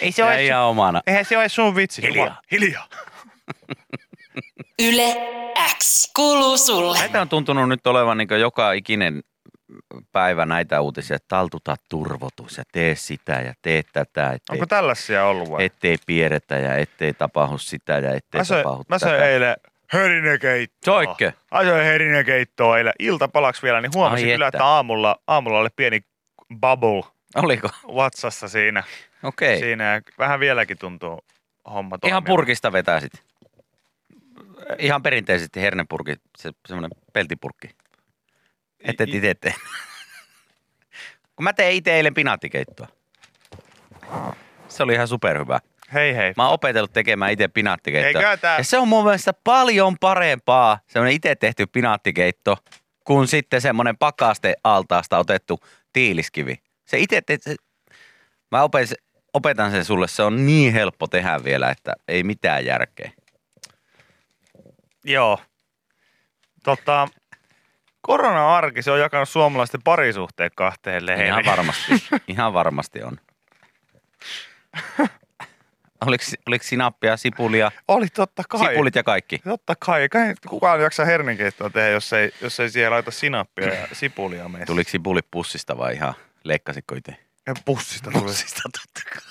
Ei 0.01 0.11
se 0.11 0.21
ja 0.21 0.27
ole, 0.27 0.45
ihan 0.45 0.63
omana. 0.63 1.01
eihän 1.07 1.25
se 1.25 1.37
ole 1.37 1.49
sun 1.49 1.75
vitsi. 1.75 2.01
Hiljaa. 2.01 2.41
Hiljaa. 2.51 2.87
Yle 4.79 5.15
X 5.77 6.11
kuuluu 6.15 6.57
sulle. 6.57 6.99
Näitä 6.99 7.21
on 7.21 7.29
tuntunut 7.29 7.69
nyt 7.69 7.87
olevan 7.87 8.17
niin 8.17 8.27
joka 8.39 8.71
ikinen 8.71 9.21
päivä 10.11 10.45
näitä 10.45 10.81
uutisia, 10.81 11.15
että 11.15 11.25
taltuta 11.27 11.75
turvotus 11.89 12.57
ja 12.57 12.63
tee 12.71 12.95
sitä 12.95 13.31
ja 13.33 13.53
tee 13.61 13.83
tätä, 13.93 14.25
ettei, 14.31 14.53
Onko 14.53 14.65
tällaisia 14.65 15.25
ollut 15.25 15.51
vai? 15.51 15.65
ettei 15.65 15.97
pieretä 16.05 16.57
ja 16.57 16.75
ettei 16.75 17.13
tapahdu 17.13 17.57
sitä 17.57 17.93
ja 17.93 18.13
ettei 18.13 18.39
Mä 18.39 18.43
söin, 18.43 18.63
tapahdu 18.63 18.83
mä 18.89 18.99
söin 18.99 19.11
tätä. 19.13 19.25
eilen 19.25 19.55
herinekeittoa. 19.93 20.93
Soikke. 20.93 21.33
Mä 21.51 21.63
söin 21.63 21.85
herinekeittoa 21.85 22.77
eilen 22.77 22.93
iltapalaksi 22.99 23.61
vielä, 23.61 23.81
niin 23.81 23.91
huomasin 23.95 24.25
Ai 24.27 24.31
kyllä, 24.33 24.47
että. 24.47 24.57
että 24.57 24.65
aamulla, 24.65 25.19
aamulla 25.27 25.59
oli 25.59 25.69
pieni 25.75 26.01
bubble 26.61 27.03
Oliko? 27.35 27.69
vatsassa 27.95 28.47
siinä. 28.47 28.83
Okei. 29.23 29.59
siinä 29.59 29.93
ja 29.93 30.01
vähän 30.19 30.39
vieläkin 30.39 30.77
tuntuu 30.77 31.25
homma 31.69 31.95
Ihan 31.95 31.99
toimivan. 31.99 32.23
purkista 32.23 32.71
vetää 32.71 32.99
sit. 32.99 33.11
Ihan 34.79 35.03
perinteisesti 35.03 35.61
hernepurki, 35.61 36.15
se, 36.37 36.51
semmoinen 36.67 36.91
peltipurkki. 37.13 37.69
Ette 38.79 39.03
I- 39.07 39.17
itse 39.17 39.33
tee. 39.33 39.53
Kun 41.35 41.43
mä 41.43 41.53
tein 41.53 41.75
itse 41.77 41.93
eilen 41.95 42.13
pinaattikeittoa. 42.13 42.87
Se 44.67 44.83
oli 44.83 44.93
ihan 44.93 45.07
superhyvä. 45.07 45.59
Hei 45.93 46.15
hei. 46.15 46.33
Mä 46.37 46.43
oon 46.43 46.53
opetellut 46.53 46.93
tekemään 46.93 47.31
itse 47.31 47.47
pinaattikeittoa. 47.47 48.21
Eikö 48.31 48.37
tää- 48.37 48.57
Ja 48.57 48.63
se 48.63 48.77
on 48.77 48.87
mun 48.87 49.03
mielestä 49.03 49.33
paljon 49.43 49.97
parempaa, 49.99 50.79
semmoinen 50.87 51.15
itse 51.15 51.35
tehty 51.35 51.67
pinaattikeitto, 51.67 52.57
kuin 53.03 53.27
sitten 53.27 53.61
semmoinen 53.61 53.97
pakaste 53.97 54.55
altaasta 54.63 55.17
otettu 55.17 55.59
tiiliskivi. 55.93 56.55
Se 56.85 56.97
itse 56.99 57.21
te- 57.21 57.37
se, 57.41 57.55
Mä 58.51 58.63
opetan, 58.63 58.97
opetan 59.33 59.71
sen 59.71 59.85
sulle, 59.85 60.07
se 60.07 60.23
on 60.23 60.45
niin 60.45 60.73
helppo 60.73 61.07
tehdä 61.07 61.43
vielä, 61.43 61.69
että 61.69 61.93
ei 62.07 62.23
mitään 62.23 62.65
järkeä. 62.65 63.11
Joo. 65.05 65.39
Tota, 66.63 67.07
korona-arki, 68.01 68.81
se 68.81 68.91
on 68.91 68.99
jakanut 68.99 69.29
suomalaisten 69.29 69.81
parisuhteet 69.83 70.53
kahteen 70.55 71.05
leheen. 71.05 71.27
Ihan 71.27 71.45
varmasti, 71.45 71.91
ihan 72.27 72.53
varmasti 72.53 73.03
on. 73.03 73.17
Oliko, 76.05 76.23
oliko 76.47 76.63
sinappia, 76.63 77.17
sipulia, 77.17 77.71
Oli 77.87 78.07
totta 78.07 78.43
kai. 78.49 78.67
sipulit 78.67 78.95
ja 78.95 79.03
kaikki? 79.03 79.39
Totta 79.43 79.75
kai. 79.75 80.09
Kai 80.09 80.33
kukaan 80.49 80.81
jaksaa 80.81 81.05
hernekeittoa 81.05 81.69
tehdä, 81.69 81.89
jos 81.89 82.13
ei, 82.13 82.31
jos 82.41 82.59
ei 82.59 82.69
siihen 82.69 82.91
laita 82.91 83.11
sinappia 83.11 83.73
ja 83.73 83.87
sipulia 83.93 84.49
meissä. 84.49 84.65
Tuliko 84.65 84.89
sipulit 84.89 85.25
pussista 85.31 85.77
vai 85.77 85.93
ihan 85.93 86.13
leikkasitko 86.43 86.95
itse? 86.95 87.15
Ja 87.47 87.53
pussista 87.65 88.11
tuli. 88.11 88.23
Pussista 88.23 88.61
totta 88.63 89.09
kai. 89.13 89.21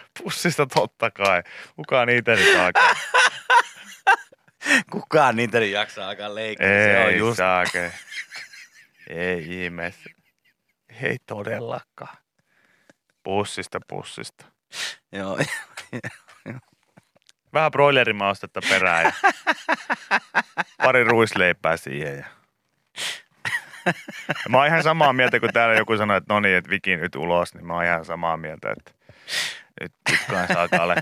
Pussista 0.22 0.66
totta 0.66 1.10
kai. 1.10 1.42
Kukaan 1.76 2.06
niitä 2.06 2.34
nyt 2.36 2.56
alkaa. 2.60 2.94
Kukaan 4.92 5.36
niitä 5.36 5.60
nyt 5.60 5.70
jaksaa 5.70 6.08
alkaa 6.08 6.34
leikkiä. 6.34 6.66
se 6.68 6.98
on 7.04 7.10
Ei 7.10 7.18
just 7.18 7.36
saake. 7.36 7.92
Ei 9.08 9.64
ihmeessä. 9.64 10.10
Ei 11.02 11.16
todellakaan. 11.26 12.16
Pussista 13.22 13.78
pussista. 13.88 14.44
Joo. 15.12 15.38
Vähän 17.52 17.70
broilerimaustetta 17.70 18.60
perään 18.68 19.04
ja 19.04 19.12
pari 20.78 21.04
ruisleipää 21.04 21.76
siihen. 21.76 22.18
Ja. 22.18 22.24
Ja 24.28 24.50
mä 24.50 24.56
oon 24.58 24.66
ihan 24.66 24.82
samaa 24.82 25.12
mieltä, 25.12 25.40
kun 25.40 25.52
täällä 25.52 25.74
joku 25.74 25.96
sanoi, 25.96 26.16
että 26.16 26.34
no 26.34 26.40
niin, 26.40 26.56
että 26.56 26.70
Viki 26.70 26.96
nyt 26.96 27.16
ulos, 27.16 27.54
niin 27.54 27.66
mä 27.66 27.74
oon 27.74 27.84
ihan 27.84 28.04
samaa 28.04 28.36
mieltä, 28.36 28.74
että 28.78 28.92
nyt 29.80 29.92
tikkaan 30.10 30.48
saakaalle. 30.52 30.94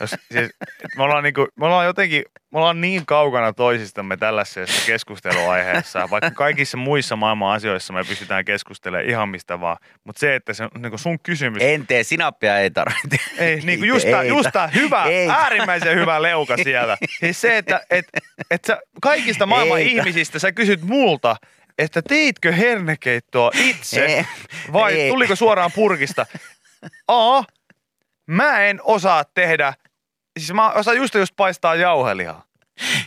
Jos, 0.00 0.10
siis, 0.32 0.50
me, 0.96 1.02
ollaan 1.02 1.24
niinku, 1.24 1.48
me 1.56 1.66
ollaan 1.66 1.86
jotenkin, 1.86 2.24
me 2.52 2.58
ollaan 2.58 2.80
niin 2.80 3.06
kaukana 3.06 3.52
toisistamme 3.52 4.16
tällaisessa 4.16 4.86
keskusteluaiheessa, 4.86 6.10
vaikka 6.10 6.30
kaikissa 6.30 6.76
muissa 6.76 7.16
maailman 7.16 7.54
asioissa 7.54 7.92
me 7.92 8.04
pystytään 8.04 8.44
keskustelemaan 8.44 9.08
ihan 9.10 9.28
mistä 9.28 9.60
vaan. 9.60 9.76
Mutta 10.04 10.20
se, 10.20 10.34
että 10.34 10.52
se, 10.52 10.68
niinku 10.78 10.98
sun 10.98 11.18
kysymys, 11.22 11.62
En 11.62 11.86
tee, 11.86 12.02
sinappia 12.02 12.58
ei 12.58 12.70
tarvitse. 12.70 13.16
ei, 13.38 13.60
niin 13.60 13.78
kuin 13.78 13.88
just, 13.88 14.10
tää, 14.10 14.22
Ei 14.22 14.28
just 14.28 14.50
tää 14.52 14.66
hyvä, 14.66 15.04
ei. 15.04 15.28
äärimmäisen 15.28 15.96
hyvä 15.96 16.22
leuka 16.22 16.56
siellä. 16.56 16.96
Siis 17.20 17.40
se, 17.40 17.56
että 17.56 17.80
et, 17.90 18.06
et 18.50 18.64
sä 18.64 18.78
kaikista 19.02 19.46
maailman 19.46 19.78
Ei 19.78 19.96
ihmisistä 19.96 20.38
sä 20.38 20.52
kysyt 20.52 20.82
multa, 20.82 21.36
että 21.78 22.02
teitkö 22.08 22.52
hernekeittoa 22.52 23.50
itse 23.54 24.04
Ei. 24.04 24.24
vai 24.72 25.00
Ei. 25.00 25.10
tuliko 25.10 25.36
suoraan 25.36 25.72
purkista? 25.74 26.26
A, 27.08 27.42
mä 28.30 28.58
en 28.60 28.80
osaa 28.82 29.24
tehdä, 29.24 29.74
siis 30.38 30.52
mä 30.52 30.70
osaan 30.70 30.96
just 30.96 31.14
just 31.14 31.36
paistaa 31.36 31.74
jauhelihaa. 31.74 32.44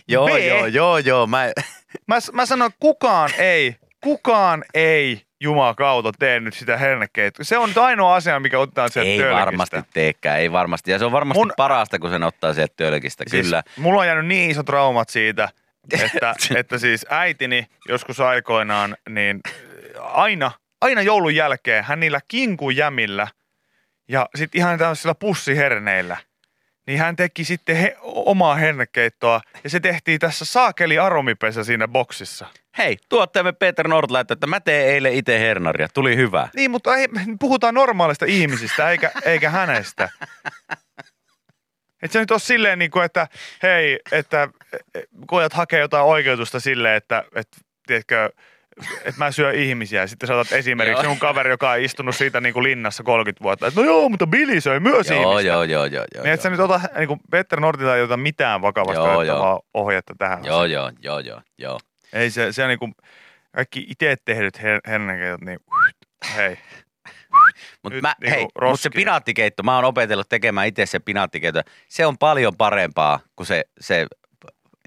Joo, 0.07 0.25
B. 0.25 0.29
joo, 0.29 0.65
joo, 0.65 0.97
joo. 0.97 1.27
Mä, 1.27 1.51
Mä, 2.07 2.17
mä 2.33 2.45
sanon, 2.45 2.71
kukaan 2.79 3.29
ei, 3.37 3.75
kukaan 4.03 4.63
ei 4.73 5.21
jumakauta 5.41 6.11
tee 6.19 6.39
nyt 6.39 6.53
sitä 6.53 6.77
hernekeittoa. 6.77 7.43
Se 7.43 7.57
on 7.57 7.69
nyt 7.69 7.77
ainoa 7.77 8.15
asia, 8.15 8.39
mikä 8.39 8.59
ottaa 8.59 8.89
sieltä 8.89 9.09
ei 9.09 9.17
tölkistä. 9.17 9.39
varmasti 9.39 9.77
teekään, 9.93 10.39
ei 10.39 10.51
varmasti. 10.51 10.91
Ja 10.91 10.99
se 10.99 11.05
on 11.05 11.11
varmasti 11.11 11.39
Mun... 11.39 11.53
parasta, 11.57 11.99
kun 11.99 12.09
sen 12.09 12.23
ottaa 12.23 12.53
sieltä 12.53 12.73
tölkistä, 12.77 13.23
Siis 13.27 13.45
kyllä. 13.45 13.63
Mulla 13.77 13.99
on 13.99 14.07
jäänyt 14.07 14.25
niin 14.25 14.51
isot 14.51 14.65
traumat 14.65 15.09
siitä, 15.09 15.49
että, 15.99 16.33
että 16.59 16.77
siis 16.77 17.05
äitini 17.09 17.65
joskus 17.87 18.19
aikoinaan, 18.19 18.97
niin 19.09 19.39
aina, 19.99 20.51
aina 20.81 21.01
joulun 21.01 21.35
jälkeen 21.35 21.83
hän 21.83 21.99
niillä 21.99 22.19
kinkujämillä 22.27 23.27
ja 24.07 24.29
sitten 24.35 24.59
ihan 24.59 24.77
tämmöisillä 24.79 25.15
pussiherneillä, 25.15 26.17
niin 26.87 26.99
hän 26.99 27.15
teki 27.15 27.43
sitten 27.43 27.75
he, 27.75 27.97
omaa 28.01 28.55
hernekeittoa 28.55 29.41
ja 29.63 29.69
se 29.69 29.79
tehtiin 29.79 30.19
tässä 30.19 30.45
saakeli 30.45 30.99
aromipesä 30.99 31.63
siinä 31.63 31.87
boksissa. 31.87 32.45
Hei, 32.77 32.97
tuottajamme 33.09 33.51
Peter 33.51 33.87
Nord 33.87 34.11
laittoi, 34.11 34.35
että 34.35 34.47
mä 34.47 34.59
teen 34.59 34.87
eilen 34.87 35.13
itse 35.13 35.39
hernaria. 35.39 35.87
Tuli 35.93 36.15
hyvä. 36.15 36.49
Niin, 36.55 36.71
mutta 36.71 36.95
ei, 36.95 37.07
puhutaan 37.39 37.73
normaalista 37.73 38.25
ihmisistä 38.25 38.89
eikä, 38.89 39.11
eikä 39.25 39.49
hänestä. 39.49 40.09
Et 42.01 42.11
se 42.11 42.19
nyt 42.19 42.31
ole 42.31 42.39
silleen, 42.39 42.79
niin 42.79 42.91
kuin, 42.91 43.05
että 43.05 43.27
hei, 43.63 43.99
että 44.11 44.49
eh, 44.95 45.03
koet 45.27 45.53
hakea 45.53 45.79
jotain 45.79 46.05
oikeutusta 46.05 46.59
silleen, 46.59 46.95
että, 46.95 47.23
että 47.35 47.57
tiedätkö, 47.87 48.29
että 49.05 49.13
mä 49.17 49.31
syön 49.31 49.55
ihmisiä. 49.55 50.07
Sitten 50.07 50.27
sä 50.27 50.33
otat 50.35 50.51
esimerkiksi 50.51 50.97
Joo. 50.97 51.03
jonkun 51.03 51.27
kaveri, 51.27 51.49
joka 51.49 51.71
on 51.71 51.79
istunut 51.79 52.15
siitä 52.15 52.41
niin 52.41 52.53
kuin 52.53 52.63
linnassa 52.63 53.03
30 53.03 53.43
vuotta. 53.43 53.67
Että 53.67 53.79
no 53.79 53.85
joo, 53.85 54.09
mutta 54.09 54.27
Billy 54.27 54.61
söi 54.61 54.79
myös 54.79 55.09
Joo, 55.09 55.21
ihmistä. 55.21 55.47
joo, 55.47 55.63
joo, 55.63 55.85
joo, 55.85 56.05
joo. 56.15 56.23
Niin 56.23 56.33
et 56.33 56.41
sä 56.41 56.49
nyt 56.49 56.59
ota, 56.59 56.81
niin 56.97 57.07
kuin 57.07 57.19
Petter 57.31 57.59
Nordilta 57.59 57.95
ei 57.95 58.01
ota 58.03 58.17
mitään 58.17 58.61
vakavasta 58.61 59.01
Joo, 59.03 59.17
otettavaa 59.17 59.59
ohjetta 59.73 60.13
tähän. 60.17 60.45
Joo, 60.45 60.65
joo, 60.65 60.91
joo, 61.01 61.19
joo, 61.19 61.41
joo. 61.57 61.79
Ei 62.13 62.29
se, 62.29 62.51
se 62.51 62.63
on 62.63 62.69
niin 62.69 62.79
kuin 62.79 62.93
kaikki 63.55 63.85
itse 63.89 64.15
tehdyt 64.25 64.57
her- 64.59 64.89
hernekeitot, 64.91 65.41
niin 65.41 65.59
hei. 66.35 66.57
Mutta 67.83 68.15
niinku 68.21 68.37
hei, 68.37 68.69
mut 68.69 68.79
se 68.79 68.89
pinaattikeitto, 68.89 69.63
mä 69.63 69.75
oon 69.75 69.85
opetellut 69.85 70.29
tekemään 70.29 70.67
itse 70.67 70.85
se 70.85 70.99
pinaattikeitto. 70.99 71.61
Se 71.87 72.05
on 72.05 72.17
paljon 72.17 72.57
parempaa 72.57 73.19
kuin 73.35 73.47
se, 73.47 73.63
se 73.79 74.05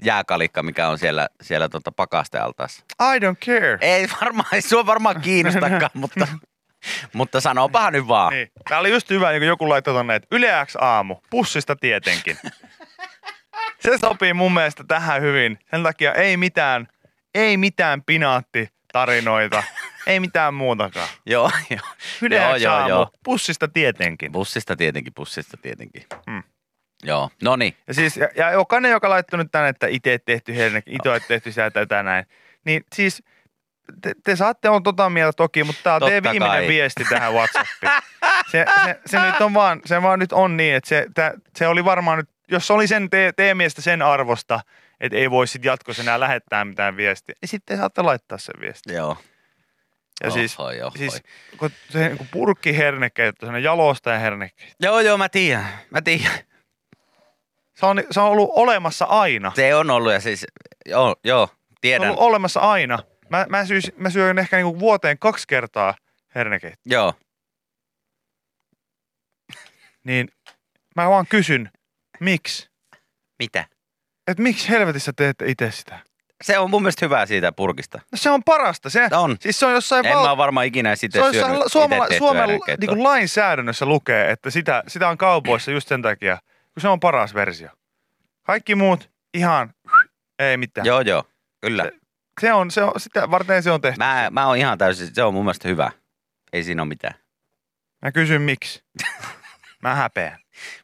jääkalikka, 0.03 0.63
mikä 0.63 0.87
on 0.87 0.97
siellä, 0.97 1.27
siellä 1.41 1.69
tota 1.69 1.91
pakastealtaassa. 1.91 2.85
I 3.15 3.19
don't 3.19 3.37
care. 3.45 3.77
Ei 3.81 4.07
varmaan, 4.21 4.47
ei 4.51 4.61
sua 4.61 4.85
varmaan 4.85 5.21
kiinnostakaan, 5.21 5.89
mutta, 5.93 6.27
mutta 7.13 7.41
sanopahan 7.41 7.93
nyt 7.93 8.07
vaan. 8.07 8.33
Niin. 8.33 8.51
Tää 8.69 8.79
oli 8.79 8.89
just 8.89 9.09
hyvä, 9.09 9.31
kun 9.31 9.47
joku 9.47 9.69
laittoi 9.69 9.93
tonne, 9.93 10.15
että 10.15 10.27
Yle 10.31 10.51
X 10.65 10.75
aamu, 10.75 11.15
pussista 11.29 11.75
tietenkin. 11.75 12.37
Se 13.79 13.97
sopii 13.97 14.33
mun 14.33 14.53
mielestä 14.53 14.83
tähän 14.87 15.21
hyvin. 15.21 15.59
Sen 15.71 15.83
takia 15.83 16.13
ei 16.13 16.37
mitään, 16.37 16.87
ei 17.33 17.57
mitään 17.57 18.03
pinaattitarinoita, 18.03 19.63
ei 20.07 20.19
mitään 20.19 20.53
muutakaan. 20.53 21.07
Joo, 21.25 21.51
joo. 21.69 21.79
Yle 22.21 22.35
Joo, 22.35 22.55
joo, 22.55 22.73
aamu, 22.73 22.89
joo. 22.89 23.09
pussista 23.23 23.67
tietenkin. 23.67 24.31
Bussista 24.31 24.75
tietenkin, 24.75 25.13
bussista 25.13 25.57
tietenkin. 25.61 26.05
Hmm. 26.31 26.43
Joo, 27.05 27.29
no 27.43 27.55
niin. 27.55 27.77
Ja 27.87 27.93
siis, 27.93 28.17
ja, 28.17 28.29
ja 28.35 28.51
jokainen, 28.51 28.91
joka 28.91 29.09
laittoi 29.09 29.37
nyt 29.37 29.51
tänne, 29.51 29.69
että 29.69 29.87
itse 29.87 30.17
tehty 30.25 30.55
herne, 30.55 30.83
itse 30.85 31.09
tehty 31.27 31.51
sitä 31.51 31.71
tätä 31.71 32.03
näin, 32.03 32.25
niin 32.65 32.83
siis 32.95 33.23
te, 34.01 34.13
te 34.23 34.35
saatte 34.35 34.69
on 34.69 34.83
tota 34.83 35.09
mieltä 35.09 35.35
toki, 35.35 35.63
mutta 35.63 35.81
tämä 35.83 35.95
on 35.95 35.99
Totta 35.99 36.11
teidän 36.11 36.31
viimeinen 36.31 36.59
kai. 36.59 36.67
viesti 36.67 37.03
tähän 37.09 37.33
Whatsappiin. 37.33 37.91
Se, 38.51 38.65
se, 38.85 38.99
se, 39.05 39.19
nyt 39.19 39.41
on 39.41 39.53
vaan, 39.53 39.81
se 39.85 40.01
vaan 40.01 40.19
nyt 40.19 40.31
on 40.33 40.57
niin, 40.57 40.75
että 40.75 40.87
se, 40.87 41.07
tä, 41.13 41.33
se 41.55 41.67
oli 41.67 41.85
varmaan 41.85 42.17
nyt, 42.17 42.29
jos 42.51 42.67
se 42.67 42.73
oli 42.73 42.87
sen 42.87 43.09
te, 43.09 43.33
teidän 43.35 43.57
mielestä 43.57 43.81
sen 43.81 44.01
arvosta, 44.01 44.59
että 44.99 45.17
ei 45.17 45.31
voi 45.31 45.47
sitten 45.47 45.69
jatkossa 45.69 46.01
enää 46.01 46.19
lähettää 46.19 46.65
mitään 46.65 46.97
viestiä, 46.97 47.35
niin 47.41 47.49
sitten 47.49 47.77
saatte 47.77 48.01
laittaa 48.01 48.37
sen 48.37 48.55
viestin. 48.61 48.95
Joo. 48.95 49.17
Ja 50.23 50.31
siis, 50.31 50.59
Ohoi, 50.59 50.81
ohoi. 50.81 50.97
siis 50.97 51.23
kun 51.57 51.69
se 51.89 52.09
niin 52.09 52.27
purkki 52.31 52.77
sellainen 53.39 53.63
jalostaja 53.63 54.19
hernekeitto, 54.19 54.75
Joo, 54.79 54.99
joo, 54.99 55.17
mä 55.17 55.29
tiedän. 55.29 55.67
Mä 55.89 56.01
tiedän. 56.01 56.39
Se 57.75 57.85
on, 57.85 58.03
se 58.11 58.19
on 58.19 58.25
ollut 58.27 58.49
olemassa 58.53 59.05
aina. 59.05 59.51
Se 59.55 59.75
on 59.75 59.89
ollut 59.89 60.13
ja 60.13 60.19
siis, 60.19 60.45
joo, 60.85 61.15
joo, 61.23 61.47
Se 61.47 61.51
on 61.53 61.77
tiedän. 61.81 62.07
ollut 62.07 62.19
olemassa 62.23 62.59
aina. 62.59 62.99
Mä, 63.29 63.45
mä, 63.49 63.65
syys, 63.65 63.91
mä 63.97 64.09
syön 64.09 64.39
ehkä 64.39 64.57
niinku 64.57 64.79
vuoteen 64.79 65.19
kaksi 65.19 65.47
kertaa 65.47 65.93
hernekeittoa. 66.35 66.93
Joo. 66.93 67.13
Niin 70.03 70.27
mä 70.95 71.09
vaan 71.09 71.25
kysyn, 71.29 71.71
miksi? 72.19 72.69
Mitä? 73.39 73.65
Että 74.27 74.43
miksi 74.43 74.69
helvetissä 74.69 75.13
teette 75.13 75.45
itse 75.45 75.71
sitä? 75.71 75.99
Se 76.43 76.59
on 76.59 76.69
mun 76.69 76.81
mielestä 76.81 77.05
hyvää 77.05 77.25
siitä 77.25 77.51
purkista. 77.51 77.99
No 78.11 78.17
se 78.17 78.29
on 78.29 78.43
parasta. 78.43 78.89
Se, 78.89 79.09
On. 79.11 79.37
siis 79.39 79.59
se 79.59 79.65
on 79.65 79.73
jossain 79.73 80.05
En 80.05 80.13
mä 80.13 80.29
ole 80.29 80.37
varmaan 80.37 80.65
ikinä 80.65 80.95
se 80.95 81.09
on 81.21 81.33
syönyt 81.33 81.61
Suomella, 81.67 82.07
Suomen 82.17 82.49
niin 82.49 83.03
lainsäädännössä 83.03 83.85
lukee, 83.85 84.31
että 84.31 84.49
sitä, 84.49 84.83
sitä 84.87 85.09
on 85.09 85.17
kaupoissa 85.17 85.71
just 85.71 85.87
sen 85.87 86.01
takia, 86.01 86.37
kun 86.75 86.81
se 86.81 86.87
on 86.87 86.99
paras 86.99 87.33
versio. 87.33 87.69
Kaikki 88.43 88.75
muut 88.75 89.09
ihan 89.33 89.73
ei 90.39 90.57
mitään. 90.57 90.85
Joo, 90.87 91.01
joo, 91.01 91.23
kyllä. 91.61 91.83
Se- 91.83 91.91
Se 92.41 92.53
on, 92.53 92.71
se 92.71 92.83
on, 92.83 92.91
sitä 92.97 93.31
varten 93.31 93.63
se 93.63 93.71
on 93.71 93.81
tehty. 93.81 93.97
Mä, 93.97 94.27
Mä, 94.31 94.47
oon 94.47 94.57
ihan 94.57 94.77
täysin, 94.77 95.15
se 95.15 95.23
on 95.23 95.33
mun 95.33 95.43
mielestä 95.43 95.67
hyvä. 95.67 95.91
Ei 96.53 96.63
siinä 96.63 96.81
ole 96.81 96.87
mitään. 96.89 97.15
mä 98.01 98.11
kysyn 98.11 98.41
miksi. 98.41 98.83
Mä 99.81 99.95
häpeän. 99.95 100.39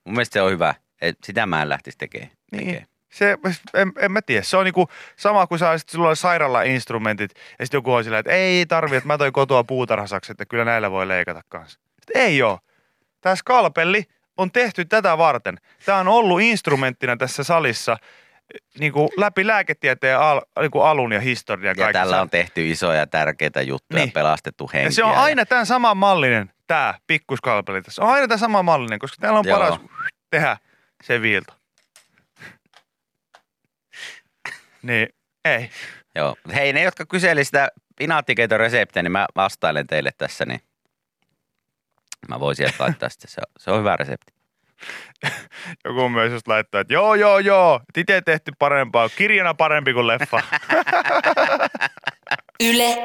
Mun 0.05 0.15
mielestä 0.15 0.33
se 0.33 0.41
on 0.41 0.51
hyvä. 0.51 0.74
Et 1.01 1.17
sitä 1.24 1.45
mä 1.45 1.62
en 1.62 1.69
lähtisi 1.69 1.98
tekemään. 1.98 2.31
Niin. 2.51 2.65
tekee. 2.65 2.86
Se, 3.12 3.38
en, 3.74 3.91
en 4.00 4.12
mä 4.12 4.21
tiedä. 4.21 4.43
Se 4.43 4.57
on 4.57 4.65
niinku 4.65 4.89
sama 5.17 5.48
kuin 5.48 5.60
sä 5.60 5.69
olisit, 5.69 5.89
sulla 5.89 6.10
on 6.10 6.15
sairaala-instrumentit 6.15 7.31
ja 7.60 7.65
sitten 7.65 7.77
joku 7.77 7.93
on 7.93 8.03
sillä, 8.03 8.19
että 8.19 8.31
ei 8.31 8.65
tarvi, 8.65 8.95
että 8.95 9.07
mä 9.07 9.17
toin 9.17 9.33
kotoa 9.33 9.63
puutarhasaksi, 9.63 10.31
että 10.31 10.45
kyllä 10.45 10.65
näillä 10.65 10.91
voi 10.91 11.07
leikata 11.07 11.41
kanssa. 11.50 11.79
Sitten 12.01 12.21
ei 12.21 12.41
oo. 12.41 12.60
Tämä 13.21 13.36
skalpelli 13.36 14.03
on 14.41 14.51
tehty 14.51 14.86
tätä 14.86 15.17
varten. 15.17 15.57
Tämä 15.86 15.98
on 15.98 16.07
ollut 16.07 16.41
instrumenttina 16.41 17.17
tässä 17.17 17.43
salissa 17.43 17.98
niin 18.79 18.91
kuin 18.91 19.10
läpi 19.17 19.48
lääketieteen 19.48 20.19
al, 20.19 20.41
niin 20.60 20.71
kuin 20.71 20.86
alun 20.86 21.12
ja 21.12 21.19
historian 21.19 21.75
Ja 21.77 21.93
tällä 21.93 22.21
on 22.21 22.29
tehty 22.29 22.69
isoja 22.69 23.07
tärkeitä 23.07 23.62
juttuja, 23.62 24.03
Niin. 24.03 24.12
pelastettu 24.12 24.69
henkiä. 24.74 24.88
ja 24.88 24.91
se 24.91 25.03
on 25.03 25.15
aina 25.15 25.45
tämän 25.45 25.65
saman 25.65 25.98
mallinen, 25.98 26.51
tämä 26.67 26.93
pikkuskalpeli 27.07 27.81
tässä. 27.81 27.95
Se 27.95 28.01
on 28.01 28.13
aina 28.13 28.27
tämä 28.27 28.38
sama 28.38 28.63
mallinen, 28.63 29.00
koska 29.00 29.17
täällä 29.21 29.39
on 29.39 29.45
Joo. 29.48 29.60
paras 29.60 29.79
tehdä 30.29 30.57
se 31.03 31.21
viilto. 31.21 31.53
Niin, 34.81 35.07
ei. 35.45 35.69
Joo. 36.15 36.36
Hei, 36.53 36.74
ne, 36.74 36.81
jotka 36.81 37.05
kyseli 37.05 37.45
sitä 37.45 37.69
pinaattikeita 37.98 38.57
reseptiä, 38.57 39.03
niin 39.03 39.12
mä 39.12 39.25
vastailen 39.36 39.88
teille 39.88 40.12
tässä, 40.17 40.45
niin 40.45 40.62
mä 42.27 42.39
voin 42.39 42.55
sieltä 42.55 42.75
laittaa 42.79 43.09
sitten. 43.09 43.31
Se 43.31 43.41
on, 43.41 43.51
se 43.57 43.71
on 43.71 43.79
hyvä 43.79 43.95
resepti. 43.95 44.33
Joku 45.85 46.09
myös 46.09 46.31
just 46.31 46.47
laittaa, 46.47 46.81
että 46.81 46.93
joo, 46.93 47.15
joo, 47.15 47.39
joo, 47.39 47.79
itse 47.97 48.21
tehty 48.21 48.51
parempaa, 48.59 49.09
kirjana 49.09 49.53
parempi 49.53 49.93
kuin 49.93 50.07
leffa. 50.07 50.41
Yle 52.69 52.97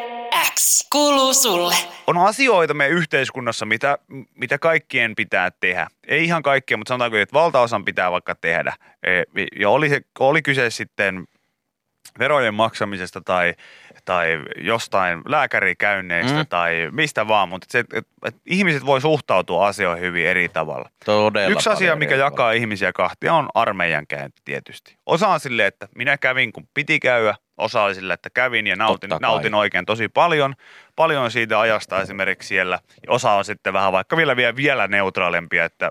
X 0.54 0.88
kuuluu 0.92 1.35
sulle. 1.35 1.75
On 2.06 2.18
asioita 2.18 2.75
meidän 2.75 2.96
yhteiskunnassa, 2.96 3.66
mitä, 3.66 3.99
mitä 4.35 4.58
kaikkien 4.58 5.16
pitää 5.16 5.50
tehdä. 5.50 5.87
Ei 6.08 6.25
ihan 6.25 6.42
kaikkien, 6.42 6.80
mutta 6.80 6.88
sanotaanko, 6.88 7.16
että 7.16 7.32
valtaosan 7.32 7.85
pitää 7.85 8.11
vaikka 8.11 8.35
tehdä. 8.35 8.73
E, 9.02 9.23
Ja 9.61 9.70
oli, 9.70 9.88
se, 9.88 10.00
oli 10.18 10.42
kyse 10.42 10.70
sitten 10.70 11.25
verojen 12.18 12.54
maksamisesta 12.54 13.20
tai, 13.20 13.54
tai 14.06 14.42
jostain 14.56 15.22
lääkärikäynneistä 15.26 16.38
Mm. 16.38 16.46
tai 16.46 16.88
mistä 16.92 17.28
vaan, 17.28 17.48
mutta 17.48 17.66
se, 17.70 17.78
että, 17.78 17.98
että 18.26 18.40
ihmiset 18.46 18.86
voi 18.86 19.00
suhtautua 19.00 19.66
asioihin 19.66 20.04
hyvin 20.04 20.26
eri 20.26 20.48
tavalla. 20.48 20.90
Todella 21.04 21.48
Yksi 21.52 21.70
asia, 21.70 21.96
mikä 21.96 22.14
jakaa 22.16 22.52
ihmisiä 22.52 22.92
kahtia, 22.92 23.34
on 23.34 23.48
armeijan 23.54 24.06
käynti 24.06 24.42
tietysti. 24.44 24.96
Osa 25.06 25.28
on 25.28 25.40
silleen, 25.40 25.68
että 25.68 25.88
minä 25.96 26.18
kävin, 26.18 26.52
kun 26.52 26.68
piti 26.75 26.98
käydä. 27.00 27.34
Osa 27.56 27.82
oli 27.82 27.94
silleen, 27.94 28.14
että 28.14 28.30
kävin 28.34 28.66
ja 28.66 28.76
nautin, 28.76 29.10
nautin 29.20 29.54
oikein 29.54 29.86
tosi 29.86 30.08
paljon. 30.08 30.54
Paljon 30.96 31.30
siitä 31.30 31.60
ajasta 31.60 32.02
esimerkiksi 32.02 32.48
siellä. 32.48 32.78
Osa 33.08 33.32
on 33.32 33.44
sitten 33.44 33.72
vähän 33.72 33.92
vaikka 33.92 34.16
vielä, 34.16 34.36
vielä, 34.36 34.56
vielä 34.56 34.88
neutraalempia, 34.88 35.64
että 35.64 35.90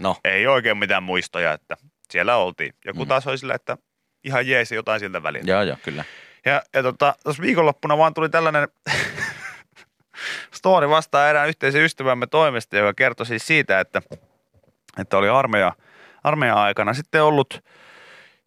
No, 0.00 0.16
ei 0.24 0.46
oikein 0.46 0.76
mitään 0.78 1.02
muistoja, 1.02 1.52
että 1.52 1.76
siellä 2.10 2.36
oltiin. 2.36 2.72
Joku 2.84 3.04
Mm. 3.04 3.08
taas 3.08 3.26
oli 3.26 3.38
silleen, 3.38 3.54
että 3.56 3.76
ihan 4.24 4.46
jees 4.46 4.70
ja 4.70 4.74
jotain 4.76 5.00
siltä 5.00 5.22
väliltä. 5.22 5.50
joo 5.50 5.62
joo, 5.62 5.76
kyllä. 5.84 6.04
Ja, 6.46 6.62
ja 6.74 6.82
tota, 6.82 7.14
tuossa 7.24 7.42
viikonloppuna 7.42 7.98
vaan 7.98 8.14
tuli 8.14 8.28
tällainen 8.28 8.68
story 10.58 10.88
vastaan 10.88 11.30
erään 11.30 11.48
yhteisen 11.48 11.82
ystävämme 11.82 12.26
toimesta, 12.26 12.76
joka 12.76 12.94
kertoi 12.94 13.26
siis 13.26 13.46
siitä, 13.46 13.80
että, 13.80 14.02
että 14.98 15.18
oli 15.18 15.28
armeija, 15.28 15.72
armeijan 16.24 16.58
aikana 16.58 16.94
sitten 16.94 17.22
ollut 17.22 17.64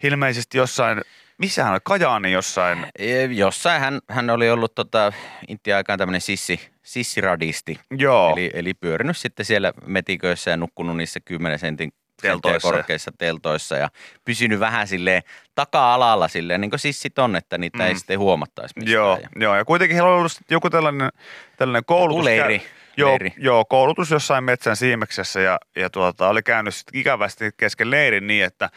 ilmeisesti 0.04 0.58
jossain, 0.58 1.02
missä 1.38 1.64
hän 1.64 1.74
oli, 1.74 1.80
Kajaani 1.84 2.32
jossain, 2.32 2.86
E, 3.00 3.24
Jossain 3.26 3.82
hän, 3.82 4.00
hän 4.10 4.30
oli 4.30 4.50
ollut 4.50 4.76
tota, 4.76 5.14
Intia-aikaan 5.48 6.00
tämmöinen 6.00 6.22
sissi, 6.22 6.60
sissiradisti. 6.84 7.80
joo, 7.92 8.34
Eli, 8.34 8.52
eli 8.54 8.74
pyörinyt 8.74 9.18
sitten 9.18 9.46
siellä 9.46 9.74
metiköissä 9.86 10.52
ja 10.52 10.58
nukkunut 10.58 10.98
niissä 10.98 11.20
10 11.20 11.60
sentin 11.60 11.94
Teltoissa. 12.22 12.72
korkeissa 12.72 13.12
teltoissa 13.18 13.76
ja 13.78 13.90
pysynyt 14.26 14.60
vähän 14.60 14.88
silleen 14.88 15.24
taka-alalla 15.56 16.28
silleen, 16.28 16.62
niin 16.62 16.72
kuin 16.72 16.80
sissit 16.80 17.20
on, 17.20 17.36
että 17.36 17.58
niitä 17.58 17.78
mm. 17.78 17.86
ei 17.86 17.96
sitten 17.96 18.20
huomattaisi 18.20 18.74
mistään. 18.76 18.94
joo, 18.94 19.20
Ja, 19.22 19.30
joo, 19.36 19.56
ja 19.56 19.66
kuitenkin 19.66 19.96
heillä 19.96 20.10
oli 20.10 20.18
ollut 20.20 20.40
joku 20.50 20.70
tällainen, 20.70 21.10
tällainen 21.58 21.86
koulutus. 21.86 22.18
Joku 22.18 22.26
leiri. 22.26 22.62
Joo, 22.98 23.10
leiri. 23.10 23.34
joo, 23.38 23.66
koulutus 23.66 24.12
jossain 24.12 24.44
metsän 24.44 24.76
siimeksessä 24.76 25.40
ja, 25.40 25.60
ja 25.76 25.90
tuota, 25.90 26.30
oli 26.30 26.44
käynyt 26.44 26.76
sitten 26.76 27.00
ikävästi 27.00 27.50
kesken 27.58 27.92
leirin 27.92 28.28
niin, 28.28 28.46
että 28.46 28.70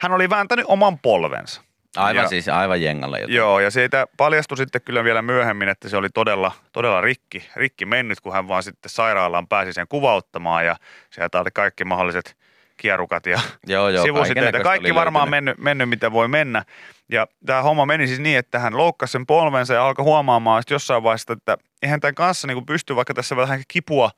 hän 0.00 0.12
oli 0.12 0.30
vääntänyt 0.30 0.64
oman 0.68 0.98
polvensa. 0.98 1.62
Aivan 1.96 2.22
Ja- 2.22 2.28
siis, 2.28 2.48
aivan 2.48 2.82
jengalle 2.82 3.18
jotain. 3.18 3.34
Joo, 3.36 3.60
ja 3.60 3.70
siitä 3.70 4.06
paljastui 4.16 4.56
sitten 4.56 4.80
kyllä 4.82 5.04
vielä 5.04 5.22
myöhemmin, 5.22 5.68
että 5.68 5.88
se 5.88 5.96
oli 5.96 6.08
todella, 6.14 6.52
todella 6.72 7.00
rikki, 7.00 7.48
rikki 7.56 7.86
mennyt, 7.86 8.20
kun 8.20 8.32
hän 8.32 8.48
vaan 8.48 8.62
sitten 8.62 8.90
sairaalaan 8.90 9.48
pääsi 9.48 9.72
sen 9.72 9.88
kuvauttamaan 9.88 10.66
ja 10.66 10.76
sieltä 11.10 11.40
oli 11.40 11.50
kaikki 11.54 11.84
mahdolliset 11.84 12.36
kierrukat 12.76 13.26
ja 13.26 13.40
joo, 13.66 13.88
joo 13.88 14.04
sivusiteitä. 14.04 14.60
Kaikki 14.60 14.94
varmaan 14.94 15.30
mennyt, 15.30 15.58
mennyt, 15.58 15.88
mitä 15.88 16.12
voi 16.12 16.28
mennä. 16.28 16.64
Ja 17.12 17.26
tämä 17.46 17.62
homma 17.62 17.86
meni 17.86 18.06
siis 18.06 18.20
niin, 18.20 18.38
että 18.38 18.58
hän 18.58 18.76
loukkasi 18.76 19.12
sen 19.12 19.26
polvensa 19.26 19.74
ja 19.74 19.86
alkoi 19.86 20.02
huomaamaan 20.04 20.62
sitten 20.62 20.74
jossain 20.74 21.02
vaiheessa, 21.02 21.32
että 21.32 21.56
eihän 21.82 22.00
tämän 22.00 22.14
kanssa 22.14 22.46
niin 22.46 22.66
pysty, 22.66 22.96
vaikka 22.96 23.14
tässä 23.14 23.36
vähän 23.36 23.62
kipua, 23.68 24.10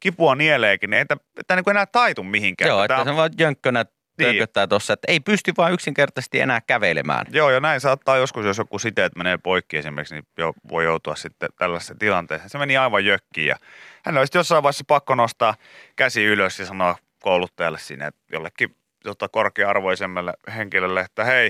kipua 0.00 0.34
nieleekin, 0.34 0.90
niin 0.90 0.98
ei 0.98 1.04
tämä, 1.06 1.20
tämä 1.46 1.60
niin 1.60 1.70
enää 1.70 1.86
taitu 1.86 2.22
mihinkään. 2.22 2.68
Joo, 2.68 2.88
Tämä- 2.88 3.00
että 3.00 3.10
se 3.12 3.16
vaan 3.16 3.30
jönkkönä 3.38 3.84
Niin. 4.18 4.26
tönköttää 4.28 4.66
tuossa, 4.66 4.92
että 4.92 5.12
ei 5.12 5.20
pysty 5.20 5.52
vaan 5.56 5.72
yksinkertaisesti 5.72 6.40
enää 6.40 6.60
kävelemään. 6.66 7.26
Joo, 7.30 7.50
ja 7.50 7.60
näin 7.60 7.80
saattaa 7.80 8.16
joskus, 8.16 8.44
jos 8.46 8.58
joku 8.58 8.78
siteet 8.78 9.16
menee 9.16 9.38
poikki 9.38 9.76
esimerkiksi, 9.76 10.14
niin 10.14 10.24
jo, 10.38 10.52
voi 10.70 10.84
joutua 10.84 11.16
sitten 11.16 11.48
tällaiseen 11.58 11.98
tilanteeseen. 11.98 12.50
Se 12.50 12.58
meni 12.58 12.76
aivan 12.76 13.04
jökkiin 13.04 13.46
ja 13.46 13.56
hän 14.04 14.18
olisi 14.18 14.38
jossain 14.38 14.62
vaiheessa 14.62 14.84
pakko 14.88 15.14
nostaa 15.14 15.54
käsi 15.96 16.24
ylös 16.24 16.58
ja 16.58 16.66
sanoa 16.66 16.96
kouluttajalle 17.20 17.78
sinne 17.78 18.10
jollekin 18.32 18.76
tota, 19.02 19.28
korkea-arvoisemmalle 19.28 20.32
henkilölle, 20.56 21.00
että 21.00 21.24
hei, 21.24 21.46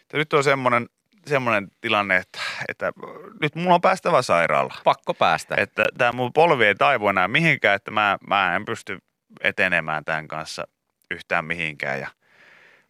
että 0.00 0.16
nyt 0.16 0.32
on 0.32 0.44
semmoinen, 0.44 0.88
semmoinen 1.26 1.70
tilanne, 1.80 2.16
että, 2.16 2.38
että 2.68 2.92
nyt 3.40 3.54
mulla 3.54 3.74
on 3.74 3.80
päästävä 3.80 4.22
sairaalaan. 4.22 4.80
Pakko 4.84 5.14
päästä. 5.14 5.54
Että 5.58 5.84
tämä 5.98 6.12
mun 6.12 6.32
polvi 6.32 6.66
ei 6.66 6.74
taivu 6.74 7.08
enää 7.08 7.28
mihinkään, 7.28 7.76
että 7.76 7.90
mä, 7.90 8.18
mä 8.28 8.56
en 8.56 8.64
pysty 8.64 8.98
etenemään 9.40 10.04
tämän 10.04 10.28
kanssa 10.28 10.66
yhtään 11.10 11.44
mihinkään. 11.44 12.00
Ja 12.00 12.08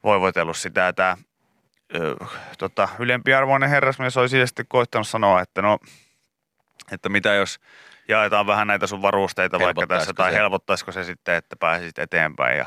voivotellut 0.04 0.56
sitä. 0.56 0.80
ja 0.80 0.92
Tämä 0.92 1.16
ö, 1.94 2.16
tota, 2.58 2.88
ylempiarvoinen 2.98 3.70
herrasmies 3.70 4.16
olisi 4.16 4.46
sitten 4.46 4.66
koittanut 4.68 5.08
sanoa, 5.08 5.40
että 5.40 5.62
no, 5.62 5.78
että 6.92 7.08
mitä 7.08 7.34
jos 7.34 7.60
jaetaan 8.08 8.46
vähän 8.46 8.66
näitä 8.66 8.86
sun 8.86 9.02
varusteita 9.02 9.60
vaikka 9.60 9.86
tässä, 9.86 10.14
tai 10.14 10.30
se? 10.30 10.36
helpottaisiko 10.38 10.92
se 10.92 11.04
sitten, 11.04 11.34
että 11.34 11.56
pääsisit 11.56 11.98
eteenpäin. 11.98 12.58
Ja 12.58 12.66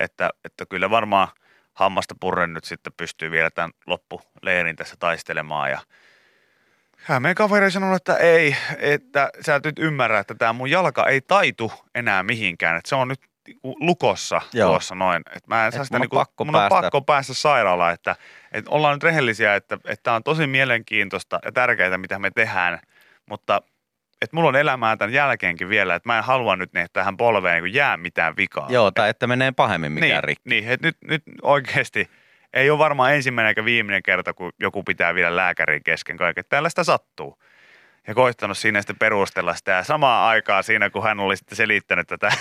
että, 0.00 0.30
että 0.44 0.66
kyllä 0.66 0.90
varmaan 0.90 1.28
hammasta 1.74 2.14
purren 2.20 2.54
nyt 2.54 2.64
sitten 2.64 2.92
pystyy 2.96 3.30
vielä 3.30 3.50
tämän 3.50 3.70
loppuleirin 3.86 4.76
tässä 4.76 4.96
taistelemaan. 4.98 5.70
Ja 5.70 5.80
meidän 7.20 7.34
kaveri 7.34 7.70
sanoi, 7.70 7.96
että 7.96 8.16
ei, 8.16 8.56
että 8.78 9.30
sä 9.40 9.54
et 9.54 9.64
nyt 9.64 9.78
ymmärrä, 9.78 10.18
että 10.18 10.34
tämä 10.34 10.52
mun 10.52 10.70
jalka 10.70 11.06
ei 11.06 11.20
taitu 11.20 11.72
enää 11.94 12.22
mihinkään. 12.22 12.76
Että 12.76 12.88
se 12.88 12.94
on 12.94 13.08
nyt 13.08 13.20
niinku 13.46 13.76
lukossa 13.80 14.40
Joo. 14.52 14.70
tuossa 14.70 14.94
noin. 14.94 15.22
Että 15.26 15.48
mä 15.48 15.66
en 15.66 15.72
saa 15.72 15.80
Et 15.80 15.86
sitä 15.86 15.96
mun 15.96 16.00
on 16.00 16.00
niinku, 16.00 16.16
pakko 16.16 16.44
mun 16.44 16.54
on 16.54 16.60
päästä. 16.60 16.80
pakko 16.82 17.00
päästä 17.00 17.34
sairaalaan. 17.34 17.94
Että, 17.94 18.16
että 18.52 18.70
ollaan 18.70 18.94
nyt 18.94 19.02
rehellisiä, 19.02 19.54
että, 19.54 19.74
että 19.74 20.02
tämä 20.02 20.16
on 20.16 20.22
tosi 20.22 20.46
mielenkiintoista 20.46 21.38
ja 21.44 21.52
tärkeää, 21.52 21.98
mitä 21.98 22.18
me 22.18 22.30
tehdään. 22.30 22.78
Mutta 23.26 23.62
että 24.22 24.36
mulla 24.36 24.48
on 24.48 24.56
elämää 24.56 24.96
tämän 24.96 25.12
jälkeenkin 25.12 25.68
vielä, 25.68 25.94
että 25.94 26.08
mä 26.08 26.18
en 26.18 26.24
halua 26.24 26.56
nyt, 26.56 26.76
että 26.76 26.88
tähän 26.92 27.16
polveen 27.16 27.62
niin 27.62 27.74
jää 27.74 27.96
mitään 27.96 28.36
vikaa. 28.36 28.66
Joo, 28.70 28.90
tai 28.90 29.10
että 29.10 29.26
menee 29.26 29.52
pahemmin 29.52 29.92
mikään 29.92 30.10
niin, 30.10 30.24
rikki. 30.24 30.50
Niin, 30.50 30.68
että 30.68 30.86
nyt, 30.86 30.96
nyt 31.04 31.22
oikeasti 31.42 32.10
ei 32.54 32.70
ole 32.70 32.78
varmaan 32.78 33.14
ensimmäinen 33.14 33.48
eikä 33.48 33.64
viimeinen 33.64 34.02
kerta, 34.02 34.34
kun 34.34 34.52
joku 34.60 34.82
pitää 34.82 35.14
vielä 35.14 35.36
lääkärin 35.36 35.84
kesken 35.84 36.16
kaiken. 36.16 36.44
Tällaista 36.48 36.84
sattuu. 36.84 37.38
Ja 38.06 38.14
koittanut 38.14 38.58
siinä 38.58 38.80
sitten 38.80 38.98
perustella 38.98 39.54
sitä. 39.54 39.70
Ja 39.70 39.84
samaan 39.84 40.28
aikaan 40.28 40.64
siinä, 40.64 40.90
kun 40.90 41.02
hän 41.02 41.20
oli 41.20 41.36
sitten 41.36 41.56
selittänyt 41.56 42.06
tätä, 42.06 42.32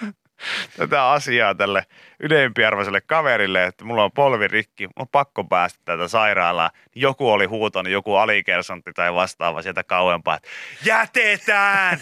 tätä 0.76 1.10
asiaa 1.10 1.54
tälle 1.54 1.86
ylempiarvoiselle 2.20 3.00
kaverille, 3.00 3.64
että 3.64 3.84
mulla 3.84 4.04
on 4.04 4.12
polvi 4.12 4.48
rikki, 4.48 4.86
mulla 4.86 4.94
on 4.96 5.08
pakko 5.08 5.44
päästä 5.44 5.80
tätä 5.84 6.08
sairaalaan. 6.08 6.70
Niin 6.94 7.02
joku 7.02 7.30
oli 7.30 7.46
huutonut, 7.46 7.92
joku 7.92 8.14
alikersontti 8.14 8.92
tai 8.92 9.14
vastaava 9.14 9.62
sieltä 9.62 9.84
kauempaa, 9.84 10.36
että 10.36 10.48
jätetään! 10.84 12.00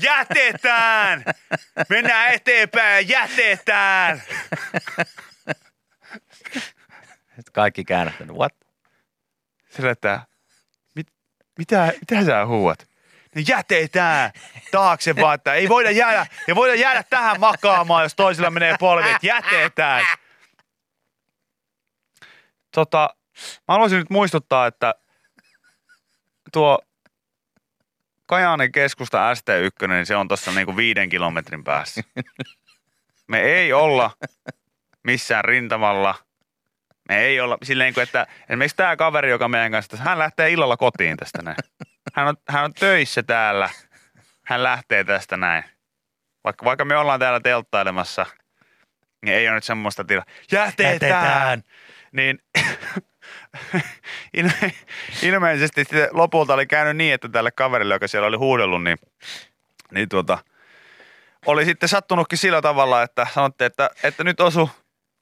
Jätetään! 0.00 1.24
Mennään 1.88 2.34
eteenpäin, 2.34 3.08
jätetään! 3.08 4.22
Sitten 7.36 7.52
kaikki 7.52 7.84
käännättänyt. 7.84 8.36
What? 8.36 8.52
Sillä, 9.70 9.90
että 9.90 10.20
mit, 10.94 11.06
mitä, 11.58 11.92
mitä 12.10 12.24
sä 12.24 12.46
huuat? 12.46 12.93
No 13.34 13.42
jätetään 13.48 14.30
taakse 14.70 15.16
vaan, 15.16 15.34
että 15.34 15.54
ei 15.54 15.68
voida 15.68 15.90
jäädä, 15.90 16.26
ei 16.48 16.54
voida 16.54 16.74
jäädä 16.74 17.02
tähän 17.02 17.40
makaamaan, 17.40 18.02
jos 18.02 18.14
toisilla 18.14 18.50
menee 18.50 18.76
polvet. 18.80 19.22
Jätetään. 19.22 20.04
Tota, 22.74 23.14
mä 23.68 23.74
haluaisin 23.74 23.98
nyt 23.98 24.10
muistuttaa, 24.10 24.66
että 24.66 24.94
tuo 26.52 26.78
Kajaanin 28.26 28.72
keskusta 28.72 29.34
ST1, 29.34 29.88
niin 29.88 30.06
se 30.06 30.16
on 30.16 30.28
tuossa 30.28 30.50
niinku 30.50 30.76
viiden 30.76 31.08
kilometrin 31.08 31.64
päässä. 31.64 32.00
Me 33.26 33.40
ei 33.40 33.72
olla 33.72 34.10
missään 35.02 35.44
rintamalla. 35.44 36.14
Me 37.08 37.18
ei 37.20 37.40
olla 37.40 37.58
silleen, 37.62 37.94
kuin, 37.94 38.02
että 38.02 38.26
esimerkiksi 38.48 38.76
tämä 38.76 38.96
kaveri, 38.96 39.30
joka 39.30 39.48
meidän 39.48 39.72
kanssa, 39.72 39.96
hän 39.96 40.18
lähtee 40.18 40.50
illalla 40.50 40.76
kotiin 40.76 41.16
tästä 41.16 41.42
näin. 41.42 41.56
Hän 42.12 42.28
on, 42.28 42.36
hän 42.48 42.64
on 42.64 42.74
töissä 42.74 43.22
täällä. 43.22 43.68
Hän 44.46 44.62
lähtee 44.62 45.04
tästä 45.04 45.36
näin. 45.36 45.64
Vaikka, 46.44 46.64
vaikka 46.64 46.84
me 46.84 46.96
ollaan 46.96 47.20
täällä 47.20 47.40
telttailemassa, 47.40 48.26
niin 49.24 49.36
ei 49.36 49.48
ole 49.48 49.54
nyt 49.54 49.64
semmoista 49.64 50.04
tilaa. 50.04 50.24
Jätetään! 50.52 50.92
Jätetään! 50.92 51.62
Niin 52.12 52.38
ilme, 54.34 54.72
ilmeisesti 55.22 55.84
lopulta 56.10 56.54
oli 56.54 56.66
käynyt 56.66 56.96
niin, 56.96 57.14
että 57.14 57.28
tälle 57.28 57.50
kaverille, 57.50 57.94
joka 57.94 58.08
siellä 58.08 58.28
oli 58.28 58.36
huudellut, 58.36 58.84
niin, 58.84 58.98
niin 59.90 60.08
tuota, 60.08 60.38
oli 61.46 61.64
sitten 61.64 61.88
sattunutkin 61.88 62.38
sillä 62.38 62.62
tavalla, 62.62 63.02
että 63.02 63.26
sanottiin, 63.34 63.66
että, 63.66 63.90
että 64.02 64.24
nyt 64.24 64.40
osu 64.40 64.70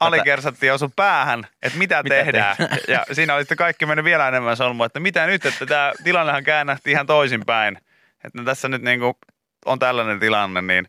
alikersantti 0.07 0.71
osu 0.71 0.93
päähän, 0.97 1.47
että 1.63 1.79
mitä, 1.79 2.03
Mitä 2.03 2.15
tehdään. 2.15 2.57
Ja 2.89 3.05
siinä 3.13 3.35
oli 3.35 3.43
sitten 3.43 3.57
kaikki 3.57 3.87
mennyt 3.87 4.05
vielä 4.05 4.29
enemmän 4.29 4.57
solmua, 4.57 4.87
että 4.87 5.01
mitä 5.01 5.27
nyt, 5.27 5.47
että 5.47 5.67
tämä 5.67 5.93
tilannehan 6.05 6.45
käännähti 6.45 6.91
ihan 6.91 7.07
toisinpäin. 7.07 7.79
Että 8.25 8.45
tässä 8.45 8.69
nyt 8.69 8.83
niin 8.83 9.01
kuin 9.01 9.15
on 9.67 9.79
tällainen 9.79 10.21
tilanne, 10.21 10.63
niin 10.63 10.89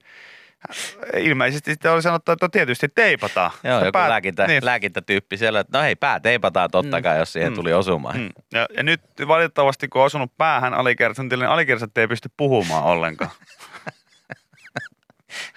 Ilmeisesti 1.17 1.71
sitten 1.71 1.91
oli 1.91 2.01
sanottu, 2.01 2.31
että 2.31 2.49
tietysti 2.49 2.87
teipataan. 2.95 3.51
Joo, 3.63 3.79
joku 3.79 3.91
päät- 3.91 4.09
lääkintä, 4.09 4.47
niin. 4.47 4.65
lääkintätyyppi 4.65 5.37
siellä, 5.37 5.59
että 5.59 5.77
no 5.77 5.83
hei, 5.83 5.95
pää 5.95 6.19
teipataan 6.19 6.71
totta 6.71 7.01
kai, 7.01 7.17
jos 7.17 7.33
siihen 7.33 7.51
Mm. 7.51 7.55
tuli 7.55 7.73
osumaan. 7.73 8.17
Mm. 8.19 8.29
Ja, 8.53 8.67
ja, 8.77 8.83
nyt 8.83 9.01
valitettavasti, 9.27 9.87
kun 9.87 10.01
on 10.01 10.05
osunut 10.05 10.37
päähän 10.37 10.73
alikersan 10.73 11.29
tilanne, 11.29 11.53
alikersantti 11.53 12.01
ei 12.01 12.07
pysty 12.07 12.29
puhumaan 12.37 12.83
ollenkaan. 12.83 13.31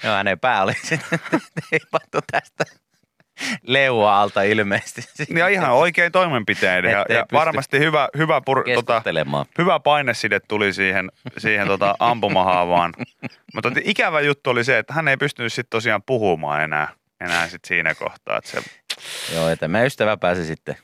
Joo, 0.04 0.14
hänen 0.14 0.38
pää 0.40 0.62
oli 0.62 0.72
sitten 0.88 1.18
teipattu 1.70 2.18
tästä 2.32 2.64
leua 3.62 4.20
alta 4.20 4.42
ilmeisesti. 4.42 5.24
Ja 5.38 5.48
ihan 5.48 5.70
oikein 5.70 6.12
toimenpiteiden. 6.12 6.90
Ja, 6.90 7.04
ja 7.08 7.26
varmasti 7.32 7.78
hyvä, 7.78 8.08
hyvä, 8.18 8.40
pur, 8.40 8.64
tota, 8.74 9.02
hyvä 9.58 9.80
paineside 9.80 10.40
tuli 10.40 10.72
siihen, 10.72 11.12
siihen 11.38 11.66
tota 11.66 11.94
ampumahaavaan. 11.98 12.92
Mutta 13.54 13.70
ikävä 13.84 14.20
juttu 14.20 14.50
oli 14.50 14.64
se, 14.64 14.78
että 14.78 14.92
hän 14.94 15.08
ei 15.08 15.16
pystynyt 15.16 15.52
sitten 15.52 15.70
tosiaan 15.70 16.02
puhumaan 16.02 16.62
enää, 16.64 16.88
enää 17.20 17.48
sit 17.48 17.64
siinä 17.64 17.94
kohtaa. 17.94 18.38
Että 18.38 18.50
se 18.50 18.62
Joo, 19.34 19.48
että 19.48 19.68
meidän 19.68 19.86
ystävä 19.86 20.16
pääsi 20.16 20.44
sitten, 20.44 20.76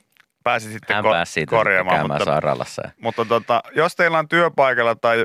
pääsi 0.45 0.73
sitten 0.73 0.97
hän 0.97 1.05
ko- 1.05 1.11
pääsi 1.11 1.33
siitä 1.33 1.51
sitten 1.51 1.59
korjaamaan. 1.59 1.97
käymään 1.97 2.21
Mutta, 2.21 2.33
sairaalassa. 2.33 2.83
mutta 3.01 3.25
tota, 3.25 3.63
jos 3.75 3.97
teillä 3.97 4.19
on 4.19 4.29
työpaikalla 4.29 4.95
tai 4.95 5.25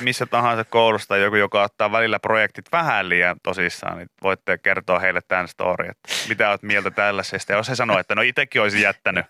missä 0.00 0.26
tahansa 0.26 0.64
koulusta 0.64 1.16
joku, 1.16 1.36
joka 1.36 1.62
ottaa 1.62 1.92
välillä 1.92 2.18
projektit 2.18 2.72
vähän 2.72 3.08
liian 3.08 3.36
tosissaan, 3.42 3.98
niin 3.98 4.08
voitte 4.22 4.58
kertoa 4.58 4.98
heille 4.98 5.20
tämän 5.28 5.48
story, 5.48 5.88
että 5.88 6.08
mitä 6.28 6.50
olet 6.50 6.62
mieltä 6.62 6.90
tällaisesta. 6.90 7.52
Ja 7.52 7.56
jos 7.56 7.68
he 7.68 7.74
sanoo, 7.74 7.98
että 7.98 8.14
no 8.14 8.22
itsekin 8.22 8.62
olisi 8.62 8.80
jättänyt, 8.82 9.26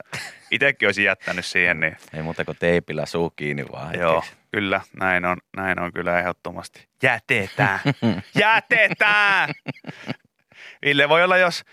itsekin 0.51 0.89
olisi 0.89 1.05
jättänyt 1.05 1.45
siihen, 1.47 1.81
niin 1.81 1.97
Ei 2.15 2.23
muuta 2.23 2.45
kuin 2.45 2.57
teipillä 2.61 3.07
suu 3.07 3.31
kiinni 3.31 3.65
vaan. 3.73 3.99
Joo, 3.99 4.15
hetkeksi. 4.21 4.37
kyllä, 4.53 4.81
näin 5.01 5.25
on, 5.25 5.37
näin 5.57 5.81
on 5.81 5.93
kyllä 5.93 6.19
ehdottomasti. 6.19 6.89
Jätetään, 7.03 7.81
jätetään! 8.35 9.49
Ville 10.85 11.09
voi 11.09 11.25
olla, 11.25 11.37
jos, 11.37 11.65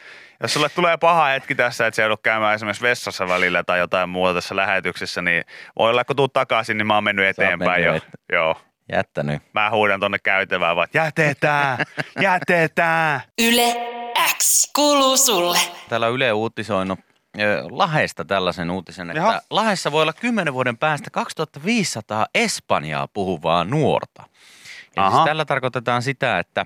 jos 0.41 0.54
sulle 0.54 0.70
tulee 0.70 0.98
paha 0.98 1.26
hetki 1.26 1.56
tässä, 1.56 1.88
että 1.88 1.96
se 1.96 2.02
joudut 2.02 2.22
käymään 2.22 2.56
esimerkiksi 2.56 2.84
vessassa 2.84 3.28
välillä 3.28 3.63
tai 3.63 3.80
jotain 3.80 4.10
muuta 4.10 4.34
tässä 4.34 4.56
lähetyksessä, 4.56 5.22
niin 5.22 5.44
voi 5.80 5.89
olla, 5.89 6.04
kun 6.04 6.15
tuut 6.15 6.34
takaisin, 6.34 6.78
niin 6.78 6.88
mä 6.88 6.96
oon 6.96 7.04
mennyt 7.04 7.26
oot 7.26 7.30
eteenpäin 7.39 7.84
mennyt 7.84 7.86
jo. 7.86 7.96
et- 7.96 8.20
Joo. 8.34 8.62
Jättänyt. 8.91 9.41
Mä 9.54 9.70
huudan 9.70 10.00
tonne 10.00 10.20
käytävään 10.20 10.76
vaan, 10.76 10.88
jätetään, 10.94 11.78
jätetään. 12.22 13.22
Yle 13.39 13.76
X 14.38 14.72
kuuluu 14.76 15.17
sulle. 15.17 15.58
Täällä 15.89 16.08
on 16.08 16.13
Yle 16.13 16.34
uutisoinut 16.34 17.00
ö, 17.39 17.63
Lahesta 17.70 18.26
tällaisen 18.26 18.72
uutisen, 18.72 19.10
että 19.10 19.20
Jaha. 19.20 19.41
Lahessa 19.50 19.91
voi 19.91 20.02
olla 20.02 20.13
10 20.13 20.54
vuoden 20.54 20.78
päästä 20.78 21.10
2500 21.10 22.26
Espanjaa 22.36 23.08
puhuvaa 23.08 23.63
nuorta. 23.63 24.24
Ja 24.96 25.12
siis 25.12 25.24
tällä 25.26 25.46
tarkoitetaan 25.46 26.02
sitä, 26.02 26.39
että 26.39 26.65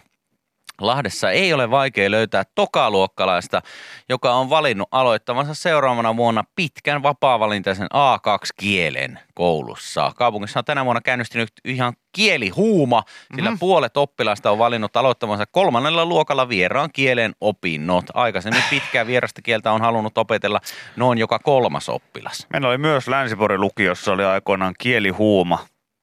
Lahdessa 0.82 1.32
ei 1.32 1.54
ole 1.54 1.72
vaikea 1.72 2.12
löytää 2.12 2.44
tokaluokkalaista, 2.56 3.62
joka 4.10 4.34
on 4.34 4.50
valinnut 4.50 4.88
aloittavansa 4.92 5.54
seuraavana 5.54 6.18
vuonna 6.18 6.44
pitkän 6.56 7.04
vapaa-valintaisen 7.04 7.88
A2-kielen 7.94 9.20
koulussa. 9.34 10.12
Kaupungissa 10.16 10.60
on 10.60 10.66
tänä 10.66 10.86
vuonna 10.86 11.02
käynnistynyt 11.02 11.50
ihan 11.66 11.94
kielihuuma, 12.12 13.04
sillä 13.36 13.50
Mhm. 13.50 13.60
puolet 13.60 13.98
oppilaista 13.98 14.52
on 14.52 14.58
valinnut 14.58 14.98
aloittavansa 14.98 15.46
kolmannella 15.52 16.06
luokalla 16.06 16.50
vieraan 16.50 16.90
kielen 16.94 17.36
opinnot. 17.42 18.06
Aikaisemmin 18.14 18.64
pitkää 18.70 19.08
vierasta 19.08 19.42
kieltä 19.42 19.72
on 19.72 19.82
halunnut 19.82 20.18
opetella 20.18 20.60
noin 20.96 21.18
joka 21.18 21.40
kolmas 21.40 21.90
oppilas. 21.90 22.48
Meillä 22.54 22.68
oli 22.70 22.78
myös 22.78 23.08
Länsiporin 23.08 23.62
lukiossa 23.62 24.14
oli 24.14 24.24
aikoinaan 24.24 24.74
kielihuuma, 24.80 25.60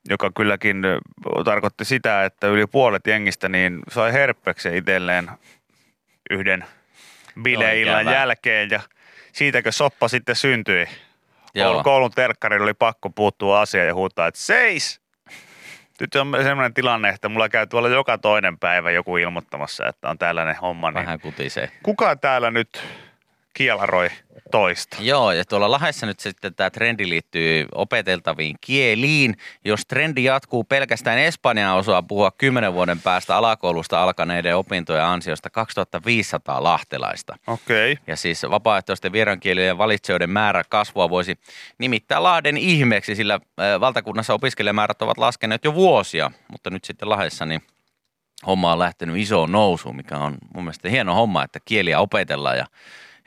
joka 0.08 0.30
kylläkin 0.36 0.82
tarkoitti 1.44 1.84
sitä, 1.84 2.24
että 2.24 2.46
yli 2.46 2.66
puolet 2.66 3.06
jengistä 3.06 3.48
niin 3.48 3.78
sai 3.88 4.12
herppeksen 4.12 4.74
itselleen 4.74 5.30
yhden 6.30 6.64
bileillan 7.42 8.06
jälkeen 8.06 8.70
ja 8.70 8.80
siitäkö 9.32 9.72
soppa 9.72 10.08
sitten 10.08 10.36
syntyi. 10.36 10.86
Joo. 11.54 11.66
Koulun, 11.68 11.84
koulun 11.84 12.10
terkkarilla 12.10 12.64
oli 12.64 12.74
pakko 12.74 13.10
puuttua 13.10 13.60
asiaan 13.60 13.86
ja 13.86 13.94
huutaa, 13.94 14.26
että 14.26 14.40
seis! 14.40 15.02
Nyt 16.00 16.14
on 16.14 16.32
sellainen 16.42 16.74
tilanne, 16.74 17.08
että 17.08 17.28
mulla 17.28 17.48
käy 17.48 17.66
tuolla 17.66 17.88
joka 17.88 18.18
toinen 18.18 18.58
päivä 18.58 18.90
joku 18.90 19.16
ilmoittamassa, 19.16 19.86
että 19.86 20.10
on 20.10 20.18
tällainen 20.18 20.56
homma. 20.56 20.90
Niin 20.90 20.94
Vähän 20.94 21.20
kutisee. 21.20 21.70
kuka 21.82 22.16
täällä 22.16 22.50
nyt 22.50 22.84
kielaroi 23.52 24.10
toista? 24.50 24.96
Joo, 25.00 25.32
ja 25.32 25.44
tuolla 25.44 25.70
Lahdessa 25.70 26.06
nyt 26.06 26.20
sitten 26.20 26.54
tämä 26.54 26.70
trendi 26.70 27.08
liittyy 27.08 27.66
opeteltaviin 27.74 28.56
kieliin. 28.60 29.36
Jos 29.64 29.86
trendi 29.86 30.24
jatkuu 30.24 30.64
pelkästään 30.64 31.18
Espanjaa 31.18 31.74
osaa 31.74 32.02
puhua 32.02 32.30
10 32.30 32.72
vuoden 32.72 33.00
päästä 33.00 33.36
alakoulusta 33.36 34.02
alkaneiden 34.02 34.56
opintojen 34.56 35.04
ansiosta 35.04 35.50
2500 35.50 36.62
lahtelaista. 36.62 37.36
Okei. 37.46 37.92
Okay. 37.92 38.04
Ja 38.06 38.16
siis 38.16 38.42
vapaaehtoisten 38.50 39.12
vieraankielien 39.12 39.78
valitsijoiden 39.78 40.30
määrä 40.30 40.62
kasvua 40.68 41.10
voisi 41.10 41.38
nimittää 41.78 42.22
Lahden 42.22 42.56
ihmeeksi, 42.56 43.14
sillä 43.14 43.40
valtakunnassa 43.80 44.34
opiskelijamäärät 44.34 45.02
ovat 45.02 45.18
laskeneet 45.18 45.64
jo 45.64 45.74
vuosia, 45.74 46.30
mutta 46.48 46.70
nyt 46.70 46.84
sitten 46.84 47.08
Lahdessa 47.08 47.46
niin 47.46 47.62
homma 48.46 48.72
on 48.72 48.78
lähtenyt 48.78 49.16
isoon 49.16 49.52
nousuun, 49.52 49.96
mikä 49.96 50.18
on 50.18 50.34
mun 50.54 50.64
mielestä 50.64 50.88
hieno 50.88 51.14
homma, 51.14 51.44
että 51.44 51.58
kieliä 51.64 52.00
opetellaan 52.00 52.58
ja 52.58 52.66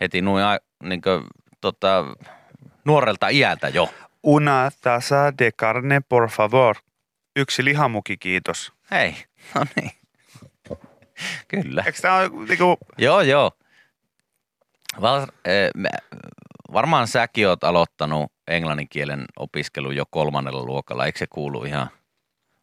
heti 0.02 0.22
noin 0.22 0.44
a- 0.46 0.60
niin 0.84 1.02
kuin, 1.02 1.24
tota, 1.62 2.06
nuorelta 2.86 3.28
iältä 3.30 3.68
jo. 3.70 3.90
Una 4.24 4.72
taza 4.82 5.34
de 5.38 5.52
carne, 5.52 6.02
por 6.10 6.30
favor. 6.30 6.76
Yksi 7.36 7.66
lihamuki, 7.66 8.18
kiitos. 8.18 8.74
Hei, 8.92 9.16
no 9.56 9.66
niin. 9.76 9.92
Kyllä. 11.48 11.84
Eikö 11.86 12.00
tämä 12.02 12.16
ole 12.18 12.30
niinku, 12.30 12.78
Joo, 12.98 13.22
joo. 13.22 13.52
Val, 15.02 15.28
mä- 15.76 15.90
varmaan 16.74 17.08
säkin 17.08 17.48
oot 17.48 17.64
aloittanut 17.64 18.32
englannin 18.48 18.90
kielen 18.90 19.26
opiskelun 19.40 19.96
jo 19.96 20.04
kolmannella 20.10 20.64
luokalla. 20.64 21.06
Eikö 21.06 21.20
se 21.20 21.28
kuulu 21.28 21.64
ihan 21.64 21.90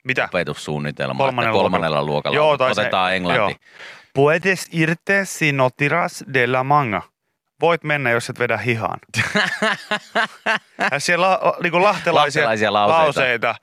mitä? 0.05 0.25
opetussuunnitelmaan, 0.25 1.19
Kolmannella 1.29 1.61
kolmannella 1.61 2.05
luokalla, 2.05 2.37
Joo, 2.37 2.59
tai 2.59 2.75
se- 2.75 2.81
otetaan 2.81 3.15
englanti? 3.15 3.41
joo. 3.41 3.59
Puedes 4.15 4.69
irte 4.73 5.25
si 5.25 5.53
no 5.53 5.71
tiras 5.77 6.25
de 6.35 6.47
la 6.47 6.65
manga. 6.65 7.03
Voit 7.63 7.85
mennä, 7.85 8.11
jos 8.11 8.31
et 8.31 8.39
vedä 8.39 8.57
hihaan. 8.57 8.99
ja 10.93 10.99
siellä 10.99 11.39
on 11.39 11.53
niinku 11.63 11.83
lahtelaisia, 11.83 12.43
Lahtelaisia 12.43 12.73
lauseita. 12.73 13.03
lauseita 13.05 13.55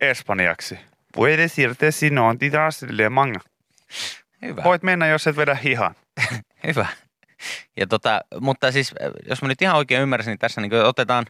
espanjaksi. 0.00 0.78
Puedes 1.14 1.58
irte 1.58 1.90
si 1.90 2.10
no 2.10 2.34
tiras 2.38 2.82
de 2.82 3.04
la 3.04 3.10
manga. 3.10 3.40
Hyvä, 4.42 4.64
Voit 4.64 4.82
mennä, 4.82 5.06
jos 5.06 5.26
et 5.26 5.36
vedä 5.36 5.54
hihaan. 5.54 5.94
hyvä. 6.66 6.86
Ja 7.76 7.86
tota, 7.86 8.20
mutta 8.40 8.72
siis, 8.72 8.94
jos 9.28 9.42
mä 9.42 9.48
nyt 9.48 9.62
ihan 9.62 9.76
oikein 9.76 10.02
ymmärsin, 10.02 10.30
niin 10.30 10.38
tässä 10.38 10.60
niin 10.60 10.74
otetaan, 10.74 11.24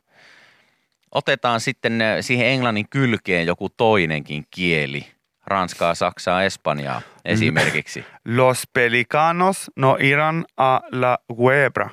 otetaan 1.13 1.61
sitten 1.61 2.03
äh, 2.03 2.17
siihen 2.21 2.47
englannin 2.47 2.89
kylkeen 2.89 3.47
joku 3.47 3.69
toinenkin 3.69 4.45
kieli. 4.51 5.13
Ranskaa, 5.46 5.94
Saksaa, 5.94 6.42
Espanjaa 6.42 7.02
esimerkiksi. 7.24 8.04
Los 8.37 8.62
pelicanos 8.72 9.70
no 9.76 9.96
irán 10.00 10.44
a 10.57 10.80
la 10.92 11.18
huebra. 11.28 11.90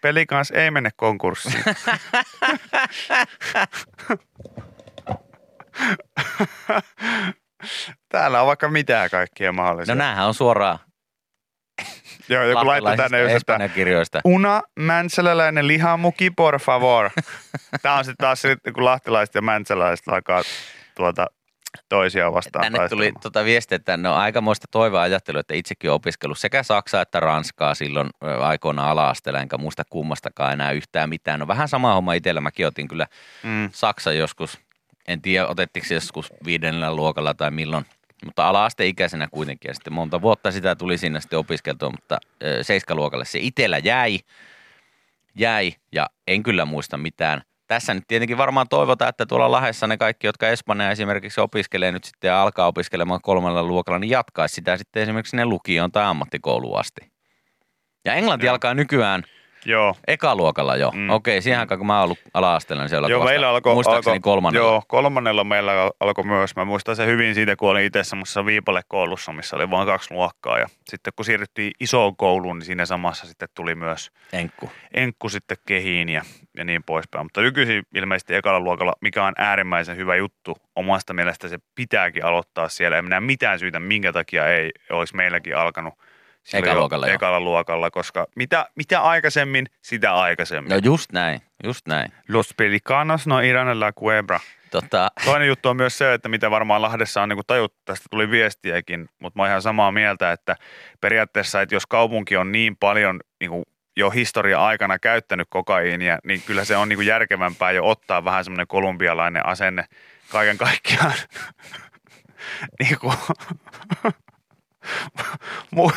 Pelikans 0.00 0.50
ei 0.50 0.70
mene 0.70 0.90
konkurssiin. 0.96 1.64
Täällä 8.08 8.40
on 8.40 8.46
vaikka 8.46 8.68
mitään 8.68 9.10
kaikkia 9.10 9.52
mahdollisia. 9.52 9.94
No 9.94 9.98
näähän 9.98 10.26
on 10.26 10.34
suoraan 10.34 10.78
Joo, 12.28 12.44
joku 12.44 12.66
laittoi 12.66 12.96
tänne 12.96 13.18
just, 13.20 13.26
että 13.26 13.36
Espanjan 13.36 13.70
kirjoista. 13.70 14.20
Una 14.24 14.62
mäntsäläläinen 14.78 15.68
lihamuki, 15.68 16.30
por 16.30 16.60
favor. 16.60 17.10
Tämä 17.82 17.94
on 17.94 18.04
sitten 18.04 18.24
taas 18.24 18.42
kun 18.74 18.84
lahtelaiset 18.84 19.34
ja 19.34 19.42
mäntsäläiset 19.42 20.08
alkaa 20.08 20.42
tuota 20.94 21.26
toisiaan 21.88 22.34
vastaan 22.34 22.62
Tänne 22.62 22.78
tuli 22.78 22.88
taistelemaan. 22.88 23.20
tuota 23.22 23.44
viestiä, 23.44 23.76
että 23.76 23.96
no 23.96 24.14
aikamoista 24.14 24.66
toivoa 24.70 25.02
ajattelu, 25.02 25.38
että 25.38 25.54
itsekin 25.54 25.90
olen 25.90 25.94
opiskellut 25.94 26.38
sekä 26.38 26.62
Saksaa 26.62 27.02
että 27.02 27.20
Ranskaa 27.20 27.74
silloin 27.74 28.10
aikoinaan 28.40 28.88
ala-asteella, 28.88 29.40
enkä 29.40 29.58
muista 29.58 29.82
kummastakaan 29.90 30.52
enää 30.52 30.72
yhtään 30.72 31.08
mitään. 31.08 31.40
No 31.40 31.48
vähän 31.48 31.68
sama 31.68 31.94
homma 31.94 32.12
itsellä, 32.12 32.40
mäkin 32.40 32.66
otin 32.66 32.88
kyllä 32.88 33.06
Mm. 33.42 33.70
Saksa 33.72 34.12
joskus, 34.12 34.58
en 35.08 35.22
tiedä 35.22 35.46
otettiinko 35.46 35.88
se 35.88 35.94
joskus 35.94 36.32
viidennellä 36.44 36.94
luokalla 36.94 37.34
tai 37.34 37.50
milloin, 37.50 37.86
mutta 38.24 38.48
ala-asteikäisenä 38.48 39.28
kuitenkin. 39.30 39.68
Ja 39.68 39.74
sitten 39.74 39.92
monta 39.92 40.22
vuotta 40.22 40.50
sitä 40.50 40.76
tuli 40.76 40.98
sinne 40.98 41.20
sitten 41.20 41.38
opiskeltua, 41.38 41.90
mutta 41.90 42.18
seiskaluokalle 42.62 43.24
se 43.24 43.38
itsellä 43.38 43.78
jäi, 43.78 44.18
jäi 45.34 45.72
ja 45.92 46.06
en 46.26 46.42
kyllä 46.42 46.64
muista 46.64 46.96
mitään. 46.96 47.42
Tässä 47.70 47.94
nyt 47.94 48.04
tietenkin 48.08 48.38
varmaan 48.38 48.68
toivotaan, 48.68 49.08
että 49.08 49.26
tuolla 49.26 49.52
Lahdessa 49.52 49.86
ne 49.86 49.96
kaikki, 49.96 50.26
jotka 50.26 50.48
Espanja 50.48 50.90
esimerkiksi 50.90 51.40
opiskelee 51.40 51.92
nyt 51.92 52.04
sitten 52.04 52.28
ja 52.28 52.42
alkaa 52.42 52.66
opiskelemaan 52.66 53.20
kolmella 53.22 53.62
luokalla, 53.62 53.98
niin 53.98 54.10
jatkaisi 54.10 54.54
sitä 54.54 54.76
sitten 54.76 55.02
esimerkiksi 55.02 55.36
ne 55.36 55.44
lukioon 55.44 55.92
tai 55.92 56.04
ammattikouluun 56.04 56.80
asti. 56.80 57.00
Ja 58.04 58.14
englanti 58.14 58.46
Joo. 58.46 58.52
alkaa 58.52 58.74
nykyään 58.74 59.22
Joo. 59.64 59.94
Ekaluokalla 60.06 60.76
jo. 60.76 60.90
Mm. 60.94 61.10
Okei, 61.10 61.42
siihen 61.42 61.60
aikaan 61.60 61.78
kun 61.78 61.86
mä 61.86 61.94
oon 61.96 62.04
ollut 62.04 62.18
ala-asteella, 62.34 62.82
niin 62.82 62.88
siellä 62.88 63.08
Joo, 63.08 63.24
meillä 63.24 63.48
alkoi, 63.48 63.74
muistaakseni 63.74 64.14
alko, 64.14 64.30
kolmannella. 64.30 64.68
Joo, 64.68 64.82
kolmannella 64.88 65.44
meillä 65.44 65.90
alkoi 66.00 66.24
myös. 66.24 66.56
Mä 66.56 66.64
muistan 66.64 66.96
sen 66.96 67.06
hyvin 67.06 67.34
siitä, 67.34 67.56
kun 67.56 67.70
olin 67.70 67.84
itse 67.84 68.04
semmoisessa 68.04 68.46
viipalekoulussa, 68.46 69.32
missä 69.32 69.56
oli 69.56 69.70
vain 69.70 69.86
kaksi 69.86 70.14
luokkaa. 70.14 70.58
Ja 70.58 70.66
sitten 70.88 71.12
kun 71.16 71.24
siirryttiin 71.24 71.72
isoon 71.80 72.16
kouluun, 72.16 72.58
niin 72.58 72.66
siinä 72.66 72.86
samassa 72.86 73.26
sitten 73.26 73.48
tuli 73.54 73.74
myös 73.74 74.10
Enkku. 74.32 74.70
enkku 74.94 75.28
sitten 75.28 75.56
kehiin 75.66 76.08
ja, 76.08 76.22
ja 76.56 76.64
niin 76.64 76.82
poispäin. 76.86 77.24
Mutta 77.24 77.40
nykyisin 77.40 77.82
ilmeisesti 77.94 78.34
ekalla 78.34 78.60
luokalla, 78.60 78.92
mikä 79.00 79.24
on 79.24 79.32
äärimmäisen 79.38 79.96
hyvä 79.96 80.16
juttu, 80.16 80.56
omasta 80.76 81.14
mielestä 81.14 81.48
se 81.48 81.58
pitääkin 81.74 82.24
aloittaa 82.24 82.68
siellä. 82.68 82.98
En 82.98 83.04
näe 83.04 83.20
mitään 83.20 83.58
syytä, 83.58 83.80
minkä 83.80 84.12
takia 84.12 84.48
ei 84.48 84.70
olisi 84.90 85.16
meilläkin 85.16 85.56
alkanut 85.56 85.94
silloin 86.44 86.66
jo 86.66 86.72
Ekaluokalla 86.72 87.08
jo. 87.08 87.14
ekalla 87.14 87.40
luokalla, 87.40 87.90
koska 87.90 88.26
mitä, 88.36 88.66
mitä 88.74 89.00
aikaisemmin, 89.00 89.66
sitä 89.82 90.14
aikaisemmin. 90.14 90.70
No 90.70 90.76
just 90.84 91.12
näin, 91.12 91.42
just 91.64 91.86
näin. 91.86 92.12
Los 92.28 92.54
Pelicanos 92.56 93.26
no 93.26 93.40
irán 93.40 93.68
en 93.68 93.80
la 93.80 93.92
cuebra. 93.92 94.40
Tota, 94.70 95.08
Toinen 95.24 95.48
juttu 95.48 95.68
on 95.68 95.76
myös 95.76 95.98
se, 95.98 96.14
että 96.14 96.28
mitä 96.28 96.50
varmaan 96.50 96.82
Lahdessa 96.82 97.22
on 97.22 97.28
niin 97.28 97.38
tajuttu, 97.46 97.78
tästä 97.84 98.06
tuli 98.10 98.30
viestiäkin, 98.30 99.08
mutta 99.18 99.38
mä 99.38 99.42
oon 99.42 99.48
ihan 99.48 99.62
samaa 99.62 99.92
mieltä, 99.92 100.32
että 100.32 100.56
periaatteessa, 101.00 101.60
että 101.60 101.74
jos 101.74 101.86
kaupunki 101.86 102.36
on 102.36 102.52
niin 102.52 102.76
paljon 102.76 103.20
niin 103.40 103.50
kuin 103.50 103.64
jo 103.96 104.10
historia 104.10 104.64
aikana 104.66 104.98
käyttänyt 104.98 105.46
kokaiinia, 105.50 106.18
niin 106.24 106.42
kyllä 106.46 106.64
se 106.64 106.76
on 106.76 106.88
niin 106.88 106.96
kuin 106.96 107.06
järkevämpää 107.06 107.70
jo 107.70 107.88
ottaa 107.88 108.24
vähän 108.24 108.44
semmoinen 108.44 108.66
kolumbialainen 108.66 109.46
asenne 109.46 109.84
kaiken 110.28 110.58
kaikkiaan 110.58 111.14
niin 112.80 112.98
kuin, 112.98 113.14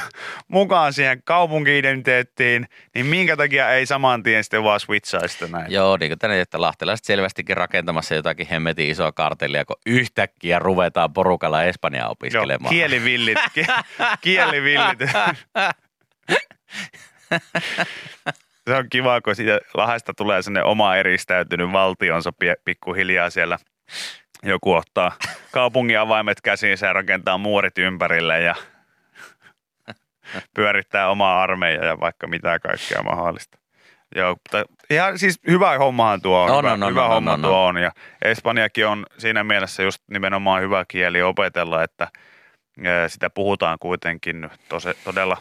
mukaan 0.48 0.94
siihen 0.94 1.22
kaupunki-identiteettiin, 1.24 2.68
niin 2.96 3.06
minkä 3.06 3.38
takia 3.38 3.70
ei 3.72 3.86
saman 3.86 4.24
tien 4.24 4.44
sitten 4.44 4.64
vaan 4.64 4.80
switchaa 4.80 5.28
sitä 5.28 5.48
näin. 5.48 5.72
joo, 5.72 5.98
niin 5.98 6.10
kuin 6.10 6.20
tänne, 6.20 6.42
että 6.42 6.62
lahtelaiset 6.62 7.06
selvästikin 7.06 7.58
rakentamassa 7.58 8.16
jotakin 8.16 8.48
hemmetin 8.48 8.90
isoa 8.90 9.12
kartellia, 9.12 9.66
kun 9.66 9.76
yhtäkkiä 9.86 10.60
ruvetaan 10.60 11.14
porukalla 11.14 11.64
Espanjaa 11.64 12.04
Joo, 12.06 12.12
opiskelemaan. 12.12 12.70
kielivillit. 12.76 13.38
Ki- 13.54 13.66
kielivillit. 14.22 15.00
Se 18.68 18.76
on 18.76 18.90
kiva, 18.90 19.22
kun 19.22 19.36
siitä 19.36 19.60
Lahdesta 19.74 20.14
tulee 20.14 20.42
sinne 20.42 20.64
oma 20.64 20.96
eristäytynyt 20.96 21.72
valtionsa 21.72 22.32
pikkuhiljaa 22.66 23.30
siellä. 23.30 23.58
Joku 24.44 24.74
ottaa 24.74 25.12
kaupungin 25.52 26.00
avaimet 26.00 26.42
käsiinsä 26.42 26.88
ja 26.88 26.94
rakentaa 26.94 27.38
muurit 27.38 27.78
ympärille 27.78 28.42
ja 28.42 28.56
pyörittää 30.56 31.10
omaa 31.10 31.44
armeijaa 31.44 31.86
ja 31.86 32.00
vaikka 32.00 32.28
mitä 32.28 32.60
kaikkea 32.60 33.04
mahdollista. 33.04 33.58
Joo, 34.16 34.30
mutta 34.30 34.66
ihan 34.90 35.20
siis 35.20 35.40
hyvä 35.48 35.78
hommahan 35.78 36.22
tuo 36.22 36.42
on. 36.44 36.50
On, 36.50 36.58
hyvä 36.58 36.74
on, 36.74 36.84
on, 36.84 36.90
hyvä 36.90 37.06
on, 37.06 37.14
homma 37.14 37.34
on, 37.34 37.42
tuo 37.42 37.66
on. 37.66 37.78
Ja 37.78 37.92
Espanjakin 38.22 38.88
on 38.88 39.06
siinä 39.18 39.44
mielessä 39.44 39.84
just 39.84 40.04
nimenomaan 40.12 40.62
hyvä 40.62 40.86
kieli 40.88 41.22
opetella, 41.22 41.84
että 41.84 42.08
ää, 42.86 43.08
sitä 43.08 43.30
puhutaan 43.30 43.78
kuitenkin 43.80 44.50
tose, 44.70 44.94
todella 45.04 45.38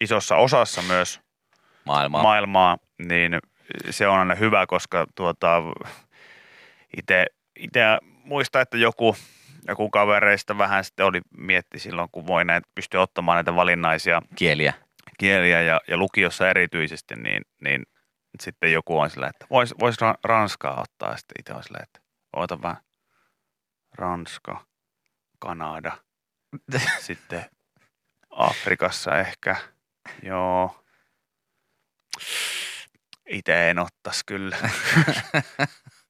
isossa 0.00 0.36
osassa 0.36 0.82
myös 0.82 1.20
Maailmaa. 1.84 2.22
maailmaa, 2.22 2.78
niin 3.08 3.38
se 3.90 4.08
on 4.08 4.18
aina 4.18 4.34
hyvä, 4.34 4.66
koska 4.66 5.06
tuota, 5.14 5.62
itse 7.56 7.98
muistan, 8.24 8.62
että 8.62 8.76
joku, 8.76 9.16
joku 9.68 9.90
kavereista 9.90 10.58
vähän 10.58 10.84
sitten 10.84 11.06
oli 11.06 11.20
mietti 11.36 11.78
silloin, 11.78 12.08
kun 12.12 12.26
voi 12.26 12.44
näitä, 12.44 12.68
pystyä 12.74 13.00
ottamaan 13.00 13.36
näitä 13.36 13.54
valinnaisia 13.56 14.22
Kieliä. 14.36 14.72
kieliä 15.18 15.62
ja, 15.62 15.80
ja 15.88 15.96
lukiossa 15.96 16.50
erityisesti, 16.50 17.14
niin, 17.16 17.42
niin 17.60 17.82
sitten 18.40 18.72
joku 18.72 18.98
on 18.98 19.10
sillä, 19.10 19.26
että 19.28 19.46
vois, 19.50 19.74
vois 19.80 19.96
ra- 19.96 20.18
Ranskaa 20.24 20.80
ottaa. 20.80 21.16
Sitten 21.16 21.34
itse 21.40 21.54
on 21.54 21.62
sillä, 21.62 21.78
että 21.82 22.00
oota 22.36 22.62
vähän. 22.62 22.76
Ranska, 23.94 24.66
Kanada, 25.38 25.92
sitten 27.06 27.44
Afrikassa 28.30 29.18
ehkä. 29.18 29.56
Joo. 30.22 30.84
Itse 33.28 33.70
en 33.70 33.78
ottais 33.78 34.24
kyllä. 34.24 34.56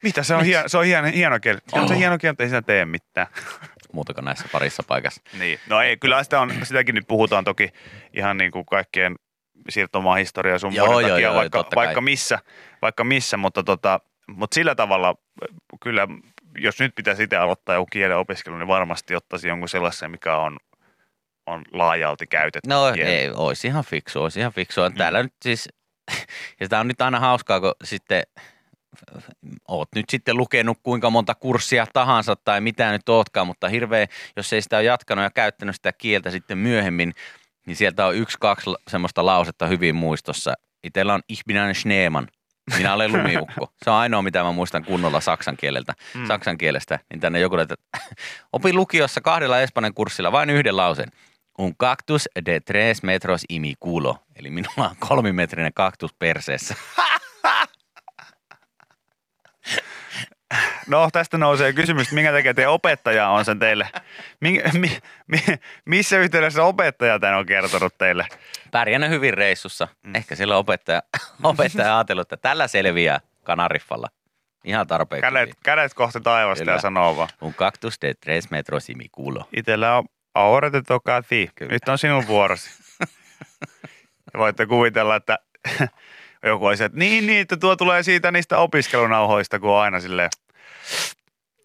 Mitä 0.02 0.22
se 0.22 0.34
on, 0.34 0.44
hieno, 0.44 0.68
se 0.68 0.78
on 0.78 0.84
hieno, 0.84 1.08
hieno 1.14 1.40
kieli. 1.40 1.58
On 1.72 1.88
se 1.88 1.94
Oh. 1.94 2.00
hieno 2.00 2.18
kieli, 2.18 2.36
ei 2.38 2.48
siinä 2.48 2.62
tee 2.62 2.84
mitään. 2.84 3.26
Muuta 3.92 4.14
kuin 4.14 4.24
näissä 4.24 4.44
parissa 4.52 4.82
paikassa. 4.82 5.22
Niin. 5.38 5.60
No 5.68 5.80
ei, 5.82 5.96
kyllä 5.96 6.22
sitä 6.22 6.40
on, 6.40 6.52
sitäkin 6.62 6.94
nyt 6.94 7.06
puhutaan 7.08 7.44
toki 7.44 7.68
ihan 8.12 8.36
niin 8.36 8.50
kuin 8.50 8.66
kaikkien 8.66 9.16
siirtomaahistoria 9.68 10.58
sun 10.58 10.74
Joo, 10.74 10.86
joo, 10.86 11.00
takia, 11.10 11.18
joo, 11.18 11.34
vaikka, 11.34 11.64
kai. 11.64 11.70
vaikka, 11.76 12.00
missä, 12.00 12.38
vaikka 12.82 13.04
missä, 13.04 13.36
mutta, 13.36 13.62
tota, 13.62 14.00
mutta 14.28 14.54
sillä 14.54 14.74
tavalla 14.74 15.14
kyllä, 15.82 16.08
jos 16.58 16.78
nyt 16.80 16.94
pitäisi 16.94 17.22
itse 17.22 17.36
aloittaa 17.36 17.74
joku 17.74 17.86
kielen 17.92 18.16
opiskelu, 18.16 18.58
niin 18.58 18.68
varmasti 18.68 19.16
ottaisi 19.16 19.48
jonkun 19.48 19.68
sellaisen, 19.68 20.10
mikä 20.10 20.36
on, 20.36 20.56
on 21.46 21.62
laajalti 21.72 22.26
käytetty 22.26 22.68
No 22.68 22.92
kieli. 22.94 23.10
ei, 23.10 23.30
olisi 23.34 23.66
ihan 23.66 23.84
fiksu, 23.84 24.22
olisi 24.22 24.40
ihan 24.40 24.52
fiksua. 24.52 24.90
Täällä 24.90 25.22
nyt 25.22 25.34
siis, 25.42 25.68
ja 26.60 26.68
tämä 26.68 26.80
on 26.80 26.88
nyt 26.88 27.00
aina 27.00 27.20
hauskaa, 27.20 27.60
kun 27.60 27.74
sitten 27.84 28.22
oot 29.68 29.88
nyt 29.94 30.10
sitten 30.10 30.36
lukenut 30.36 30.78
kuinka 30.82 31.10
monta 31.10 31.34
kurssia 31.34 31.86
tahansa 31.92 32.36
tai 32.36 32.60
mitä 32.60 32.90
nyt 32.92 33.08
ootkaan, 33.08 33.46
mutta 33.46 33.68
hirveä, 33.68 34.06
jos 34.36 34.52
ei 34.52 34.62
sitä 34.62 34.76
ole 34.76 34.84
jatkanut 34.84 35.22
ja 35.22 35.30
käyttänyt 35.30 35.74
sitä 35.74 35.92
kieltä 35.92 36.30
sitten 36.30 36.58
myöhemmin, 36.58 37.14
niin 37.66 37.76
sieltä 37.76 38.06
on 38.06 38.16
yksi, 38.16 38.36
kaksi 38.40 38.70
semmoista 38.88 39.26
lausetta 39.26 39.66
hyvin 39.66 39.94
muistossa. 39.94 40.54
Itellä 40.84 41.14
on 41.14 41.20
Ich 41.28 41.42
bin 41.46 41.56
ein 41.56 41.74
Schneemann. 41.74 42.28
Minä 42.76 42.94
olen 42.94 43.12
lumiukko. 43.12 43.72
Se 43.84 43.90
on 43.90 43.96
ainoa, 43.96 44.22
mitä 44.22 44.42
mä 44.42 44.52
muistan 44.52 44.84
kunnolla 44.84 45.20
saksan 45.20 45.56
kieleltä, 45.56 45.94
Mm. 46.14 46.26
saksan 46.26 46.58
kielestä. 46.58 46.98
Niin 47.10 47.20
tänne 47.20 47.40
joku, 47.40 47.56
että 47.56 47.74
opin 48.52 48.76
lukiossa 48.76 49.20
kahdella 49.20 49.60
espanjan 49.60 49.94
kurssilla 49.94 50.32
vain 50.32 50.50
yhden 50.50 50.76
lauseen. 50.76 51.08
Un 51.58 51.76
cactus 51.76 52.28
de 52.46 52.60
tres 52.60 53.02
metros 53.02 53.44
y 53.50 53.58
mi 53.58 53.74
culo. 53.84 54.18
Eli 54.36 54.50
minulla 54.50 54.88
on 54.88 54.96
kolmimetrinen 55.08 55.72
kaktus 55.74 56.14
perseessä. 56.18 56.74
No 60.86 61.08
tästä 61.12 61.38
nousee 61.38 61.72
kysymys, 61.72 62.02
että 62.02 62.14
minkä 62.14 62.32
takia 62.32 62.54
teidän 62.54 62.72
opettaja 62.72 63.28
on 63.28 63.44
sen 63.44 63.58
teille, 63.58 63.88
mi, 64.40 64.62
mi, 64.78 64.98
mi, 65.26 65.38
missä 65.84 66.18
yhteydessä 66.18 66.64
opettaja 66.64 67.18
tämän 67.18 67.38
on 67.38 67.46
kertonut 67.46 67.98
teille? 67.98 68.26
Pärjännyt 68.70 69.10
hyvin 69.10 69.34
reissussa. 69.34 69.88
Mm. 70.02 70.14
Ehkä 70.14 70.34
sillä 70.34 70.56
opettaja, 70.56 71.02
opettaja 71.42 71.96
ajatellut, 71.96 72.32
että 72.32 72.48
tällä 72.48 72.68
selviää 72.68 73.20
Kanariffalla. 73.44 74.08
Ihan 74.64 74.86
tarpeeksi. 74.86 75.20
Kädet, 75.20 75.50
kädet 75.64 75.94
kohti 75.94 76.20
taivasta 76.20 76.64
Kyllä. 76.64 76.76
ja 76.76 76.80
sanoo 76.80 77.16
vaan. 77.16 77.28
Un 77.42 77.54
cactus 77.54 78.02
de 78.02 78.14
tres 78.14 78.50
metros 78.50 78.90
y 78.90 78.94
mi 78.94 79.08
culo. 79.08 79.48
Itellä 79.56 79.96
on 79.96 80.04
ahora 80.34 80.70
te 80.70 80.82
toca. 80.82 81.22
Nyt 81.60 81.88
on 81.88 81.98
sinun 81.98 82.26
vuorosi. 82.26 82.70
ja 84.32 84.38
voitte 84.38 84.66
kuvitella, 84.66 85.16
että 85.16 85.38
joku 86.42 86.66
olisi, 86.66 86.84
että 86.84 86.98
niin, 86.98 87.26
niin, 87.26 87.40
että 87.40 87.56
tuo 87.56 87.76
tulee 87.76 88.02
siitä 88.02 88.30
niistä 88.30 88.58
opiskelunauhoista, 88.58 89.58
kun 89.58 89.70
on 89.70 89.80
aina 89.80 90.00
silleen, 90.00 90.30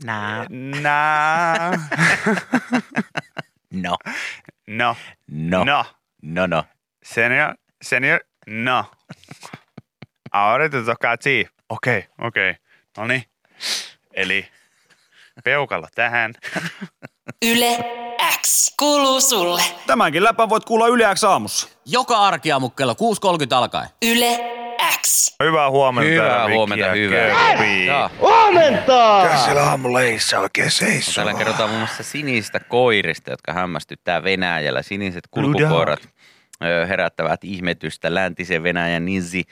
Nää. 0.03 0.45
nää, 0.81 1.71
No. 3.73 3.97
no, 4.67 4.95
No. 5.27 5.63
no, 5.63 5.85
No, 6.21 6.47
no. 6.47 6.63
senior, 7.03 7.55
senior, 7.83 8.19
no. 8.47 8.85
Ahora 10.31 10.69
te 10.69 10.81
toca 10.83 11.11
a 11.11 11.17
ti. 11.17 11.47
Okei, 11.69 11.97
okay, 11.97 12.27
okei, 12.27 12.49
okay. 12.49 12.61
no 12.97 13.05
niin. 13.07 13.23
Eli 14.13 14.47
peukalo 15.43 15.87
tähän. 15.95 16.33
Yle 17.45 17.77
X 18.41 18.73
kuuluu 18.79 19.21
sulle. 19.21 19.61
Tämänkin 19.87 20.23
läpän 20.23 20.49
voit 20.49 20.65
kuulla 20.65 20.87
Yle 20.87 21.15
X 21.15 21.23
aamussa. 21.23 21.67
Joka 21.85 22.17
arkiaamu 22.17 22.69
kello 22.69 22.93
6.30 22.93 23.55
alkaen. 23.55 23.89
Yle 24.01 24.39
X. 25.01 25.35
Hyvää 25.43 25.69
huomenta. 25.69 26.09
Hyvää 26.11 26.49
huomenta, 26.49 26.91
hyvää. 26.91 27.51
Köpi. 27.51 27.85
Joo. 27.85 28.09
Siellä 29.45 29.63
aamuleissa 29.63 30.39
oikein 30.39 30.65
No, 30.65 30.71
seisoo. 30.71 31.13
täällä 31.15 31.33
kerrotaan 31.33 31.69
muun 31.69 31.79
muassa 31.81 32.03
sinisistä 32.03 32.59
koirista, 32.59 33.31
jotka 33.31 33.53
hämmästyttää 33.53 34.23
Venäjällä. 34.23 34.81
Siniset 34.81 35.27
kulkukoirat 35.31 36.09
herättävät 36.89 37.43
ihmetystä 37.43 38.13
läntisen 38.13 38.63
Venäjän 38.63 39.05
Nizi, 39.05 39.43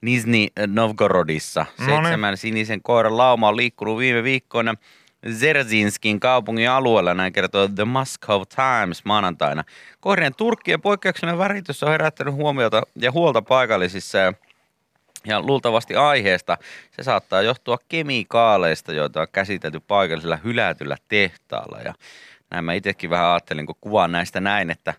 Nizni 0.00 0.48
Novgorodissa. 0.66 1.60
No 1.78 1.86
niin. 1.86 1.96
Seitsemän 1.96 2.36
sinisen 2.36 2.82
koiran 2.82 3.16
lauma 3.18 3.48
on 3.48 3.56
liikkunut 3.56 3.98
viime 3.98 4.22
viikkoina 4.22 4.74
Zerzinskin 5.32 6.20
kaupungin 6.20 6.70
alueella, 6.70 7.14
näin 7.14 7.32
kertoo 7.32 7.68
The 7.68 7.84
Moscow 7.84 8.42
Times 8.56 9.04
maanantaina. 9.04 9.64
Koirien 10.00 10.34
turkkien 10.34 10.80
poikkeuksellinen 10.80 11.38
väritys 11.38 11.82
on 11.82 11.90
herättänyt 11.90 12.34
huomiota 12.34 12.82
ja 12.96 13.12
huolta 13.12 13.42
paikallisissa 13.42 14.18
ja 14.18 14.32
ja 15.26 15.40
luultavasti 15.40 15.96
aiheesta 15.96 16.58
se 16.90 17.02
saattaa 17.02 17.42
johtua 17.42 17.78
kemikaaleista, 17.88 18.92
joita 18.92 19.20
on 19.20 19.26
käsitelty 19.32 19.80
paikallisella 19.80 20.36
hylätyllä 20.36 20.96
tehtaalla. 21.08 21.80
Ja 21.80 21.94
näin 22.50 22.64
mä 22.64 22.72
itsekin 22.72 23.10
vähän 23.10 23.26
ajattelin, 23.26 23.66
kun 23.66 23.76
kuvaan 23.80 24.12
näistä 24.12 24.40
näin, 24.40 24.70
että 24.70 24.94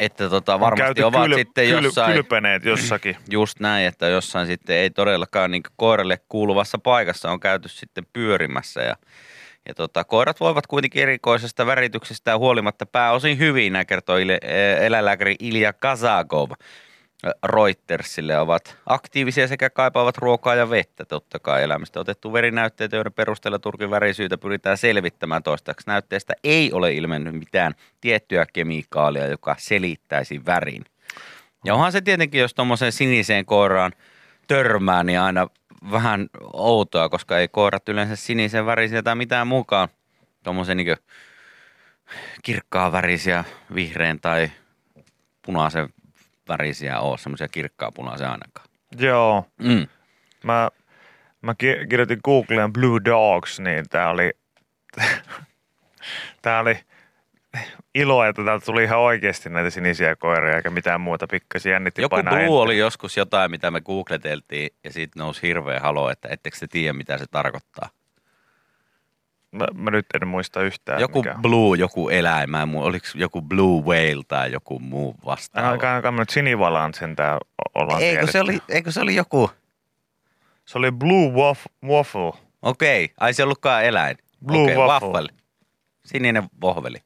että 0.00 0.30
tota, 0.30 0.60
varmasti 0.60 1.02
ovat 1.02 1.26
kyl- 1.26 1.34
sitten 1.34 1.68
kyl- 1.68 1.84
jossain, 1.84 2.12
Kylpeneet 2.12 2.64
jossakin. 2.64 3.16
just 3.30 3.60
näin, 3.60 3.86
että 3.86 4.08
jossain 4.08 4.46
sitten 4.46 4.76
ei 4.76 4.90
todellakaan 4.90 5.50
niin 5.50 5.62
koiralle 5.76 6.20
kuuluvassa 6.28 6.78
paikassa 6.78 7.30
on 7.30 7.40
käyty 7.40 7.68
sitten 7.68 8.06
pyörimässä 8.12 8.82
ja 8.82 8.96
ja 9.68 9.74
tota, 9.74 10.04
koirat 10.04 10.40
voivat 10.40 10.66
kuitenkin 10.66 11.02
erikoisesta 11.02 11.66
värityksestä 11.66 12.38
huolimatta 12.38 12.86
pääosin 12.86 13.38
hyvin, 13.38 13.72
näin 13.72 13.86
kertoo 13.86 14.16
ile, 14.16 14.38
e, 14.42 14.86
eläinlääkäri 14.86 15.34
Ilja 15.40 15.72
Kazakov. 15.72 16.50
Reutersille 17.44 18.38
ovat 18.38 18.76
aktiivisia 18.86 19.48
sekä 19.48 19.70
kaipaavat 19.70 20.18
ruokaa 20.18 20.54
ja 20.54 20.70
vettä. 20.70 21.04
Totta 21.04 21.38
kai 21.38 21.62
elämästä 21.62 22.00
otettu 22.00 22.32
verinäytteitä, 22.32 22.96
joiden 22.96 23.12
perusteella 23.12 23.58
turkin 23.58 23.90
värisyytä 23.90 24.38
pyritään 24.38 24.78
selvittämään 24.78 25.42
toistaiseksi. 25.42 25.86
Näytteestä 25.86 26.34
ei 26.44 26.72
ole 26.72 26.92
ilmennyt 26.92 27.34
mitään 27.34 27.74
tiettyä 28.00 28.46
kemikaalia, 28.52 29.26
joka 29.26 29.56
selittäisi 29.58 30.46
värin. 30.46 30.84
Ja 31.64 31.74
onhan 31.74 31.92
se 31.92 32.00
tietenkin, 32.00 32.40
jos 32.40 32.54
tuommoiseen 32.54 32.92
siniseen 32.92 33.46
koiraan 33.46 33.92
törmää, 34.46 35.04
niin 35.04 35.20
aina 35.20 35.48
vähän 35.90 36.28
outoa, 36.52 37.08
koska 37.08 37.38
ei 37.38 37.48
koirat 37.48 37.88
yleensä 37.88 38.16
sinisen 38.16 38.66
värisiä 38.66 39.02
tai 39.02 39.14
mitään 39.14 39.46
mukaan 39.46 39.88
tuommoisen 40.42 40.76
niin 40.76 40.96
kirkkaan 42.42 42.92
värisiä, 42.92 43.44
vihreän 43.74 44.20
tai 44.20 44.50
punaisen 45.42 45.88
värisiä 46.48 47.00
ole, 47.00 47.18
semmoisia 47.18 47.48
kirkkaa 47.48 47.92
punaisia 47.92 48.30
ainakaan. 48.30 48.66
Joo. 48.98 49.44
Mm. 49.58 49.86
Mä, 50.44 50.70
mä 51.42 51.54
ki- 51.54 51.86
kirjoitin 51.90 52.20
Googleen 52.24 52.72
Blue 52.72 53.00
Dogs, 53.04 53.60
niin 53.60 53.84
tää 53.90 54.10
oli, 54.10 54.32
tää 56.42 56.60
oli 56.60 56.78
ilo, 57.94 58.24
että 58.24 58.44
täältä 58.44 58.66
tuli 58.66 58.84
ihan 58.84 58.98
oikeasti 58.98 59.50
näitä 59.50 59.70
sinisiä 59.70 60.16
koiria 60.16 60.56
eikä 60.56 60.70
mitään 60.70 61.00
muuta 61.00 61.26
pikkasia 61.26 61.72
jännitti 61.72 62.02
Joku 62.02 62.16
Blue 62.16 62.60
oli 62.60 62.78
joskus 62.78 63.16
jotain, 63.16 63.50
mitä 63.50 63.70
me 63.70 63.80
googleteltiin 63.80 64.70
ja 64.84 64.92
siitä 64.92 65.18
nousi 65.18 65.42
hirveä 65.42 65.80
halo, 65.80 66.10
että 66.10 66.28
ettekö 66.30 66.56
te 66.60 66.66
tiedä, 66.66 66.92
mitä 66.92 67.18
se 67.18 67.26
tarkoittaa. 67.30 67.88
Mä, 69.52 69.66
mä, 69.74 69.90
nyt 69.90 70.06
en 70.22 70.28
muista 70.28 70.62
yhtään. 70.62 71.00
Joku 71.00 71.18
mikä. 71.22 71.34
Blue, 71.42 71.78
joku 71.78 72.08
eläin, 72.08 72.50
mä 72.50 72.66
oliko 72.74 73.06
joku 73.14 73.42
Blue 73.42 73.82
Whale 73.82 74.22
tai 74.28 74.52
joku 74.52 74.78
muu 74.78 75.14
vastaava. 75.24 75.70
Aika 75.70 75.94
aika 75.94 76.10
nyt 76.10 76.30
sinivalaan 76.30 76.94
sentään 76.94 77.38
ollaan 77.74 78.00
Eikö 78.02 78.10
tiedetty. 78.12 78.32
se, 78.32 78.40
oli, 78.40 78.58
eikö 78.68 78.92
se 78.92 79.00
oli 79.00 79.14
joku? 79.14 79.50
Se 80.64 80.78
oli 80.78 80.90
Blue 80.92 81.28
Waff- 81.32 81.88
Waffle. 81.88 82.32
Okei, 82.62 83.12
ai 83.20 83.34
se 83.34 83.42
ollutkaan 83.42 83.84
eläin. 83.84 84.16
Blue 84.46 84.62
Okei, 84.62 84.76
waffle. 84.76 85.08
waffle. 85.08 85.28
Sininen 86.04 86.42
vohveli. 86.60 86.96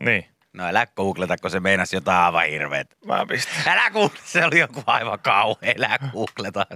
Niin. 0.00 0.26
No 0.52 0.64
älä 0.66 0.86
googleta, 0.86 1.36
kun 1.36 1.50
se 1.50 1.60
meinasi 1.60 1.96
jotain 1.96 2.18
aivan 2.18 2.46
hirveet. 2.46 2.96
Mä 3.06 3.26
pistän. 3.28 3.54
Älä 3.66 3.90
googleta, 3.90 4.22
se 4.24 4.44
oli 4.44 4.58
joku 4.58 4.82
aivan 4.86 5.18
kauhea, 5.18 5.74
älä 5.78 5.98
googleta. 6.12 6.66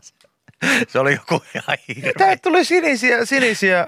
Se 0.89 0.99
oli 0.99 1.13
joku 1.13 1.43
ihan 1.55 1.79
hirveä. 1.89 2.13
Tää 2.19 2.37
tuli 2.37 2.65
sinisiä, 2.65 3.25
sinisiä 3.25 3.87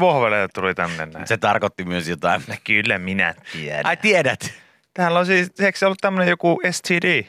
vohveleita 0.00 0.60
tuli 0.60 0.74
tänne 0.74 1.06
näin. 1.06 1.26
Se 1.26 1.36
tarkoitti 1.36 1.84
myös 1.84 2.08
jotain. 2.08 2.42
Kyllä 2.64 2.98
minä 2.98 3.34
tiedän. 3.52 3.86
Ai 3.86 3.96
tiedät? 3.96 4.54
Täällä 4.94 5.18
on 5.18 5.26
siis, 5.26 5.52
eikö 5.60 5.78
se 5.78 5.86
ollut 5.86 5.98
tämmönen 6.00 6.28
joku 6.28 6.60
STD? 6.70 7.24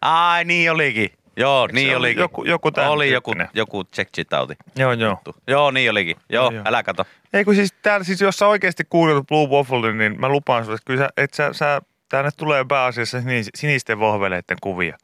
Ai 0.00 0.44
niin 0.44 0.70
olikin. 0.72 1.10
Joo, 1.36 1.68
niin 1.72 1.88
se 1.90 1.96
olikin. 1.96 2.20
joku- 2.20 2.44
joku 2.44 2.70
Oli 2.88 3.10
joku, 3.12 3.30
tyyppinen? 3.30 3.48
joku 3.54 3.84
check-tauti. 3.84 4.54
Joo, 4.76 4.92
joo. 4.92 5.18
Joo, 5.46 5.70
niin 5.70 5.90
olikin. 5.90 6.16
Joo, 6.28 6.50
Joo. 6.50 6.62
älä 6.66 6.82
kato. 6.82 7.04
Ei 7.32 7.44
kun 7.44 7.54
siis 7.54 7.72
täällä 7.82 8.04
siis, 8.04 8.20
jos 8.20 8.36
sä 8.36 8.46
oikeasti 8.46 8.84
kuulet 8.90 9.26
Blue 9.26 9.48
Waffle, 9.48 9.92
niin 9.92 10.20
mä 10.20 10.28
lupaan 10.28 10.64
sulle, 10.64 10.74
että 10.74 10.86
kyllä 10.86 11.04
sä, 11.04 11.08
et 11.16 11.34
sä, 11.34 11.52
sä 11.52 11.82
tänne 12.08 12.30
tulee 12.36 12.64
pääasiassa 12.68 13.18
sinis- 13.20 13.50
sinisten 13.54 13.98
vohveleiden 13.98 14.56
kuvia. 14.60 14.96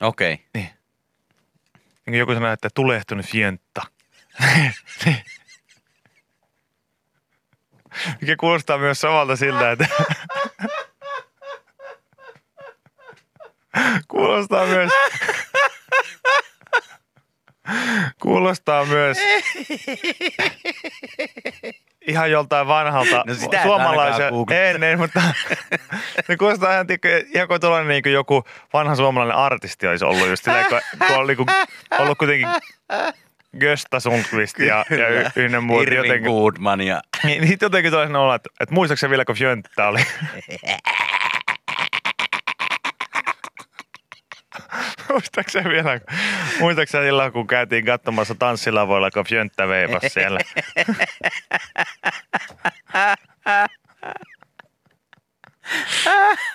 Okei. 0.00 0.38
Niin 0.54 0.68
kuin 2.04 2.18
joku 2.18 2.34
sanoo, 2.34 2.52
että 2.52 2.68
tulehtunut 2.74 3.26
fienta. 3.26 3.82
Mikä 8.20 8.36
kuulostaa 8.40 8.78
myös 8.78 9.00
samalta 9.00 9.36
siltä, 9.36 9.70
että 9.70 9.86
kuulostaa 14.08 14.66
myös 14.66 14.90
kuulostaa 18.22 18.84
myös 18.84 19.18
ihan 22.06 22.30
joltain 22.30 22.66
vanhalta 22.66 23.24
No 23.26 23.34
sitä 23.34 23.62
suomalaisen. 23.62 24.32
En, 24.50 24.82
en, 24.82 24.98
mutta 24.98 25.22
se 26.26 26.36
kuulostaa 26.36 26.72
ihan, 26.72 26.86
ihan 27.34 27.48
kuin 27.48 27.60
tuollainen 27.60 27.88
niin 27.88 28.02
kuin 28.02 28.12
joku 28.12 28.44
vanha 28.72 28.96
suomalainen 28.96 29.36
artisti 29.36 29.86
olisi 29.86 30.04
ollut 30.04 30.28
just 30.28 30.44
silleen, 30.44 30.66
kun, 30.66 30.80
kun 31.06 31.16
on 31.16 31.26
niin 31.26 31.36
kuin, 31.36 31.48
ollut 31.98 32.18
kuitenkin 32.18 32.48
Gösta 33.60 34.00
Sundqvist 34.00 34.58
ja, 34.58 34.84
ja 34.90 35.08
y- 35.08 35.30
ynnä 35.36 35.60
muut 35.60 35.82
Irving 35.82 35.96
jotenkin. 36.06 36.32
Goodman 36.32 36.80
ja... 36.80 37.02
Niin, 37.24 37.42
niin 37.42 37.58
jotenkin 37.62 37.92
tulee 37.92 38.06
olla, 38.06 38.34
että, 38.34 38.50
että 38.60 38.74
muistaakseni 38.74 39.10
vielä, 39.10 39.24
kun 39.24 39.34
Fjönttä 39.36 39.88
oli. 39.88 40.00
Muistaakseni 45.10 45.70
vielä, 45.70 46.00
muistaakseni 46.60 47.04
silloin, 47.04 47.32
kun 47.32 47.46
käytiin 47.46 47.84
katsomassa 47.84 48.34
tanssilavoilla, 48.34 49.10
kun 49.10 49.24
Fjönttä 49.24 49.68
veivas 49.68 50.02
siellä. 50.08 50.40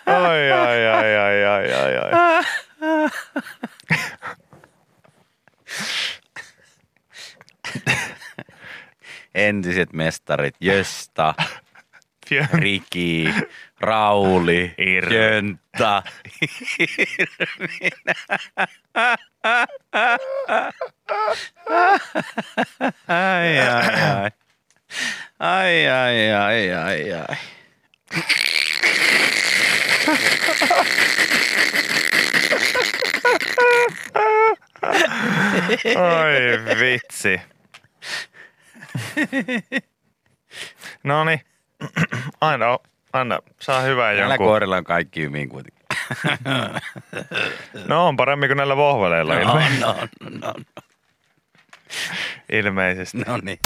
Ai, 0.06 0.52
ai, 0.52 0.88
ai, 0.88 1.16
ai, 1.18 1.46
ai, 1.46 1.74
ai, 1.74 1.98
ai. 1.98 2.09
Entiset 9.50 9.94
mestarit, 9.94 10.56
Jösta, 10.62 11.34
Riki, 12.62 13.34
Rauli. 13.80 14.74
Jöntta. 14.78 16.04
ai, 23.08 23.60
ai, 23.60 24.02
ai. 24.02 24.32
Ai, 25.40 25.88
ai, 25.88 26.32
ai, 26.32 26.72
ai, 26.74 27.12
ai. 27.14 27.38
Oi 35.96 36.76
vitsi. 36.80 37.42
No 41.04 41.24
niin. 41.24 41.42
Aina, 42.42 42.66
aina 43.14 43.40
saa 43.62 43.82
hyvää 43.82 44.14
Näillä 44.14 44.34
jonkun. 44.34 44.48
koirilla 44.48 44.78
on 44.78 44.84
kaikki 44.84 45.22
hyvin 45.22 45.50
kuitenkin. 45.50 45.86
No 47.88 48.08
on 48.08 48.18
paremmin 48.18 48.50
kuin 48.50 48.58
näillä 48.58 48.76
vohveleilla 48.78 49.34
No, 49.36 49.42
ilme- 49.42 49.80
no, 49.80 49.96
no, 50.30 50.54
ilmeisesti. 52.52 53.18
no 53.18 53.38
niin. 53.38 53.60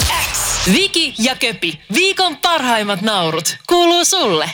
Viki 0.72 1.14
ja 1.18 1.36
Köpi, 1.36 1.80
viikon 1.94 2.36
parhaimmat 2.36 3.00
naurut, 3.02 3.56
kuuluu 3.66 4.04
sulle. 4.04 4.50